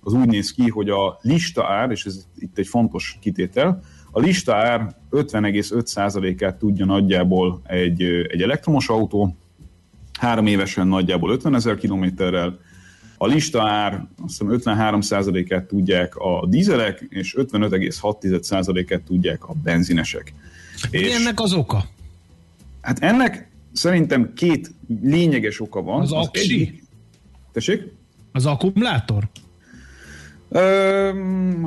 [0.00, 3.82] az úgy néz ki, hogy a lista ár, és ez itt egy fontos kitétel,
[4.16, 9.36] a lista ár 50,5%-át tudja nagyjából egy, egy elektromos autó,
[10.18, 12.58] három évesen nagyjából 50 ezer kilométerrel,
[13.16, 20.34] a lista ár azt hiszem 53%-át tudják a dízelek, és 55,6%-át tudják a benzinesek.
[20.90, 21.84] Mi és ennek az oka?
[22.80, 24.70] Hát ennek szerintem két
[25.02, 26.00] lényeges oka van.
[26.00, 26.52] Az, az aksi?
[26.52, 26.82] Egyik...
[27.52, 27.82] Tessék?
[28.32, 29.28] Az akkumulátor?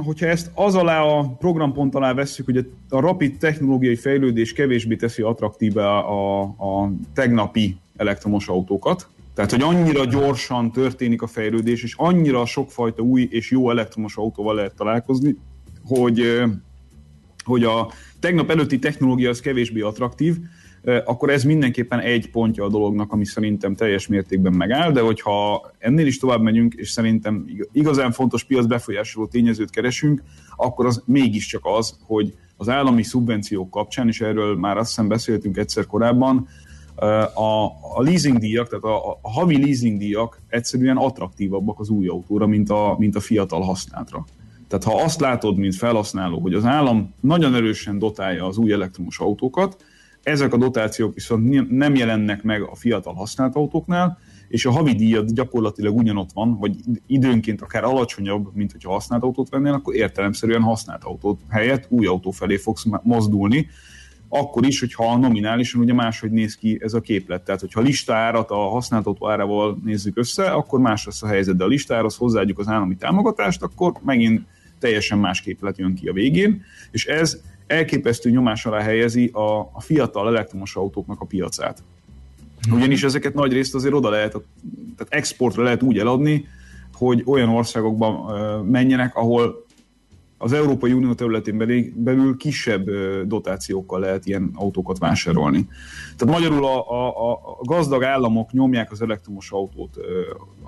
[0.03, 5.21] Hogyha ezt az alá a programpont alá vesszük, hogy a rapid technológiai fejlődés kevésbé teszi
[5.21, 12.45] attraktívá a, a tegnapi elektromos autókat, Tehát, hogy annyira gyorsan történik a fejlődés, és annyira
[12.45, 15.37] sokfajta új és jó elektromos autóval lehet találkozni,
[15.85, 16.43] hogy,
[17.43, 20.37] hogy a tegnap előtti technológia az kevésbé attraktív,
[21.05, 26.05] akkor ez mindenképpen egy pontja a dolognak, ami szerintem teljes mértékben megáll, de hogyha ennél
[26.05, 30.23] is tovább megyünk, és szerintem igazán fontos piac befolyásoló tényezőt keresünk,
[30.55, 35.57] akkor az mégiscsak az, hogy az állami szubvenciók kapcsán, és erről már azt hiszem beszéltünk
[35.57, 36.47] egyszer korábban,
[37.33, 37.65] a,
[37.95, 42.69] a leasing díjak, tehát a, a havi leasing díjak egyszerűen attraktívabbak az új autóra, mint
[42.69, 44.25] a, mint a fiatal használatra.
[44.67, 49.19] Tehát ha azt látod, mint felhasználó, hogy az állam nagyon erősen dotálja az új elektromos
[49.19, 49.83] autókat,
[50.27, 54.17] ezek a dotációk viszont nem jelennek meg a fiatal használt autóknál,
[54.47, 56.75] és a havi díjad gyakorlatilag ugyanott van, vagy
[57.07, 62.31] időnként akár alacsonyabb, mint hogyha használt autót vennél, akkor értelemszerűen használt autót helyett új autó
[62.31, 63.67] felé fogsz mozdulni,
[64.29, 67.41] akkor is, hogyha nominálisan ugye máshogy néz ki ez a képlet.
[67.41, 71.63] Tehát, hogyha listárat a használt autó árával nézzük össze, akkor más lesz a helyzet, de
[71.63, 74.41] a listához hozzáadjuk az állami támogatást, akkor megint
[74.79, 76.61] teljesen más képlet jön ki a végén,
[76.91, 81.83] és ez elképesztő nyomás alá helyezi a, a fiatal elektromos autóknak a piacát.
[82.67, 82.75] Mhm.
[82.75, 86.47] Ugyanis ezeket nagy részt azért oda lehet, tehát exportra lehet úgy eladni,
[86.93, 88.31] hogy olyan országokban
[88.65, 89.65] menjenek, ahol
[90.37, 91.57] az Európai Unió területén
[91.95, 92.89] belül kisebb
[93.25, 95.67] dotációkkal lehet ilyen autókat vásárolni.
[96.15, 99.97] Tehát magyarul a, a, a gazdag államok nyomják az elektromos autót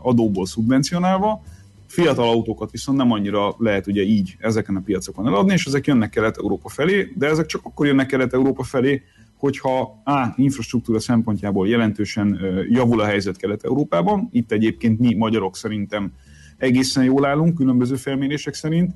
[0.01, 1.41] adóból szubvencionálva,
[1.89, 6.09] fiatal autókat viszont nem annyira lehet ugye így ezeken a piacokon eladni, és ezek jönnek
[6.09, 9.01] Kelet-Európa felé, de ezek csak akkor jönnek Kelet-Európa felé,
[9.37, 10.33] hogyha A.
[10.35, 16.11] infrastruktúra szempontjából jelentősen javul a helyzet Kelet-Európában, itt egyébként mi magyarok szerintem
[16.57, 18.93] egészen jól állunk, különböző felmérések szerint,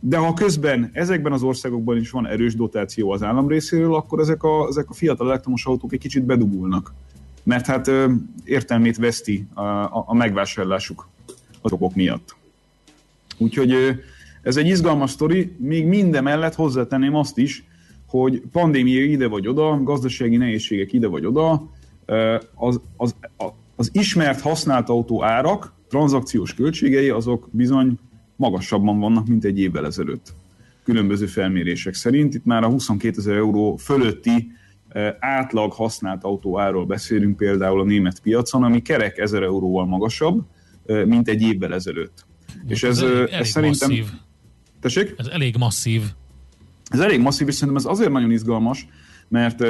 [0.00, 4.42] de ha közben ezekben az országokban is van erős dotáció az állam részéről, akkor ezek
[4.42, 6.94] a, ezek a fiatal elektromos autók egy kicsit bedugulnak.
[7.42, 7.90] Mert hát
[8.44, 9.62] értelmét veszti a,
[10.06, 11.08] a, megvásárlásuk
[11.60, 12.36] az okok miatt.
[13.38, 13.74] Úgyhogy
[14.42, 17.64] ez egy izgalmas sztori, még minden mellett hozzátenném azt is,
[18.06, 21.70] hogy pandémia ide vagy oda, gazdasági nehézségek ide vagy oda,
[22.54, 23.14] az, az,
[23.76, 27.98] az ismert használt autó árak, tranzakciós költségei, azok bizony
[28.36, 30.32] magasabban vannak, mint egy évvel ezelőtt.
[30.84, 32.34] Különböző felmérések szerint.
[32.34, 34.52] Itt már a 22 ezer euró fölötti
[35.18, 40.42] átlag használt autó áról beszélünk például a német piacon, ami kerek 1000 euróval magasabb,
[40.86, 42.26] mint egy évvel ezelőtt.
[42.68, 43.88] És ez, ez, elég, ez szerintem...
[43.88, 44.06] Masszív.
[44.80, 45.14] Tessék?
[45.16, 46.02] Ez elég masszív.
[46.88, 48.86] Ez elég masszív, és szerintem ez azért nagyon izgalmas,
[49.28, 49.60] mert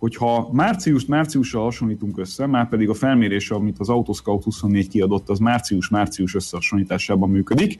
[0.00, 5.38] hogyha márciust márciussal hasonlítunk össze, már pedig a felmérés, amit az Autoscout 24 kiadott, az
[5.38, 7.78] március-március összehasonlításában működik,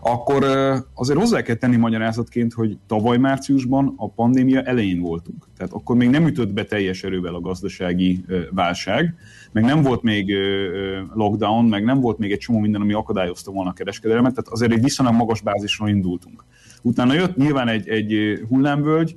[0.00, 0.44] akkor
[0.94, 5.46] azért hozzá kell tenni magyarázatként, hogy tavaly márciusban a pandémia elején voltunk.
[5.56, 9.14] Tehát akkor még nem ütött be teljes erővel a gazdasági válság,
[9.52, 10.32] meg nem volt még
[11.14, 14.72] lockdown, meg nem volt még egy csomó minden, ami akadályozta volna a kereskedelmet, tehát azért
[14.72, 16.44] egy viszonylag magas bázisról indultunk.
[16.82, 19.16] Utána jött nyilván egy, egy hullámvölgy,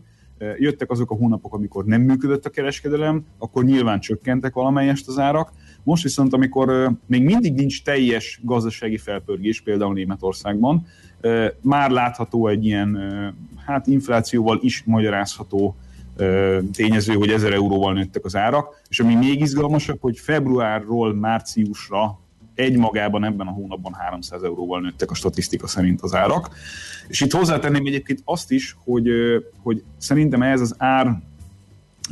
[0.57, 5.51] jöttek azok a hónapok, amikor nem működött a kereskedelem, akkor nyilván csökkentek valamelyest az árak.
[5.83, 10.85] Most viszont, amikor még mindig nincs teljes gazdasági felpörgés, például Németországban,
[11.61, 12.99] már látható egy ilyen,
[13.65, 15.75] hát inflációval is magyarázható
[16.73, 22.19] tényező, hogy 1000 euróval nőttek az árak, és ami még izgalmasabb, hogy februárról márciusra
[22.59, 26.49] egymagában ebben a hónapban 300 euróval nőttek a statisztika szerint az árak.
[27.07, 29.09] És itt hozzátenném egyébként azt is, hogy,
[29.63, 31.21] hogy szerintem ez az ár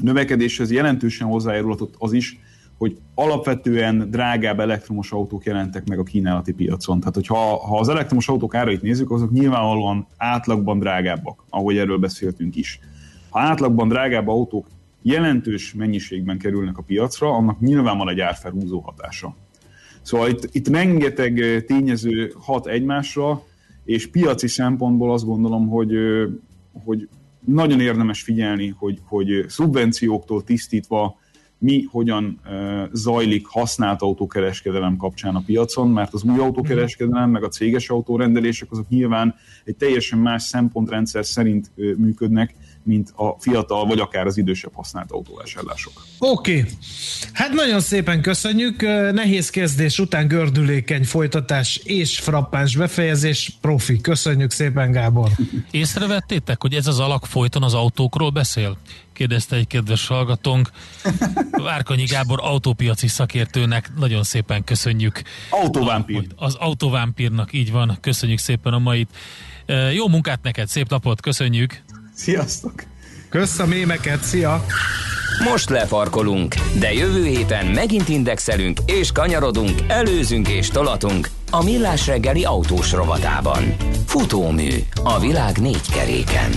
[0.02, 2.40] növekedéshez jelentősen hozzájárulhatott az is,
[2.78, 7.00] hogy alapvetően drágább elektromos autók jelentek meg a kínálati piacon.
[7.00, 7.38] Tehát, hogyha
[7.68, 12.80] ha az elektromos autók árait nézzük, azok nyilvánvalóan átlagban drágábbak, ahogy erről beszéltünk is.
[13.30, 14.68] Ha átlagban drágább autók
[15.02, 19.36] jelentős mennyiségben kerülnek a piacra, annak nyilván van egy árfelhúzó hatása.
[20.08, 23.44] Szóval itt, itt rengeteg tényező hat egymásra,
[23.86, 25.94] és piaci szempontból azt gondolom, hogy,
[26.86, 27.08] hogy
[27.46, 31.20] nagyon érdemes figyelni, hogy, hogy szubvencióktól tisztítva
[31.58, 32.40] mi hogyan
[32.92, 38.90] zajlik használt autókereskedelem kapcsán a piacon, mert az új autókereskedelem, meg a céges autórendelések azok
[38.90, 42.56] nyilván egy teljesen más szempontrendszer szerint működnek,
[42.88, 45.94] mint a fiatal, vagy akár az idősebb használt autóvásárlások.
[46.20, 46.72] Oké, okay.
[47.34, 48.82] hát nagyon szépen köszönjük.
[49.12, 53.58] Nehéz kezdés után gördülékeny folytatás és frappáns befejezés.
[53.62, 55.30] Profi, köszönjük szépen Gábor.
[55.72, 58.78] Észrevettétek, hogy ez az alak folyton az autókról beszél?
[59.18, 60.70] kérdezte egy kedves hallgatónk.
[61.52, 65.22] Várkonyi Gábor autópiaci szakértőnek nagyon szépen köszönjük.
[65.50, 66.28] Autóvámpír.
[66.36, 67.98] Az autóvámpírnak, így van.
[68.02, 69.10] Köszönjük szépen a mait.
[69.94, 71.84] Jó munkát neked, szép napot, köszönjük.
[72.18, 72.84] Sziasztok!
[73.30, 74.66] Kösz a mémeket, szia!
[75.52, 82.44] Most lefarkolunk, de jövő héten megint indexelünk és kanyarodunk, előzünk és tolatunk a Millás reggeli
[82.46, 83.76] autós rovatában.
[84.06, 84.70] Futómű
[85.04, 86.52] a világ négy keréken.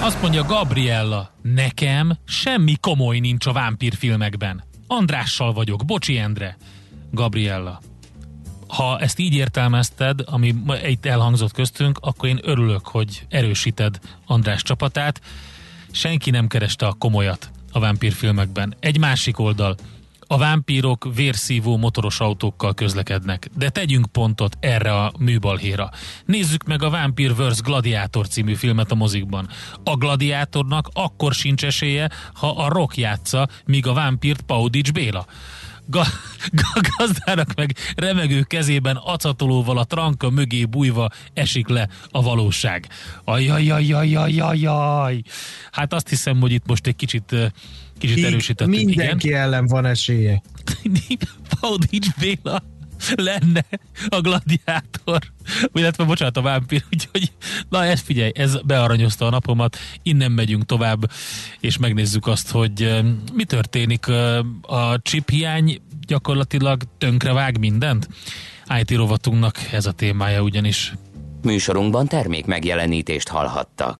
[0.00, 4.64] Azt mondja Gabriella, nekem semmi komoly nincs a vámpír filmekben.
[4.86, 6.56] Andrással vagyok, bocsi Endre.
[7.10, 7.80] Gabriella,
[8.68, 10.54] ha ezt így értelmezted, ami
[10.86, 15.20] itt elhangzott köztünk, akkor én örülök, hogy erősíted András csapatát.
[15.90, 18.74] Senki nem kereste a komolyat a vámpírfilmekben.
[18.80, 19.76] Egy másik oldal.
[20.30, 25.90] A vámpírok vérszívó motoros autókkal közlekednek, de tegyünk pontot erre a műbalhéra.
[26.24, 27.60] Nézzük meg a Vampire vs.
[27.60, 29.48] Gladiator című filmet a mozikban.
[29.84, 35.26] A gladiátornak akkor sincs esélye, ha a rock játsza, míg a vámpírt Paudics Béla
[35.90, 36.20] ga-
[36.52, 42.88] ga- gazdának meg remegő kezében acatolóval a tranka mögé bújva esik le a valóság.
[43.24, 45.22] Ajajajajajajaj.
[45.70, 47.52] Hát azt hiszem, hogy itt most egy kicsit
[47.98, 48.74] kicsit erősítettük.
[48.74, 49.40] Mindenki Igen?
[49.40, 50.42] ellen van esélye.
[51.60, 52.62] Paudics Béla
[53.16, 53.64] lenne
[54.08, 55.18] a gladiátor,
[55.72, 57.32] illetve bocsánat, a vámpír, úgyhogy
[57.68, 61.10] na ez figyelj, ez bearanyozta a napomat, innen megyünk tovább,
[61.60, 63.02] és megnézzük azt, hogy
[63.34, 64.08] mi történik.
[64.62, 68.08] A chip hiány gyakorlatilag tönkre vág mindent?
[68.80, 70.92] IT rovatunknak ez a témája ugyanis.
[71.42, 73.96] Műsorunkban termék megjelenítést hallhattak.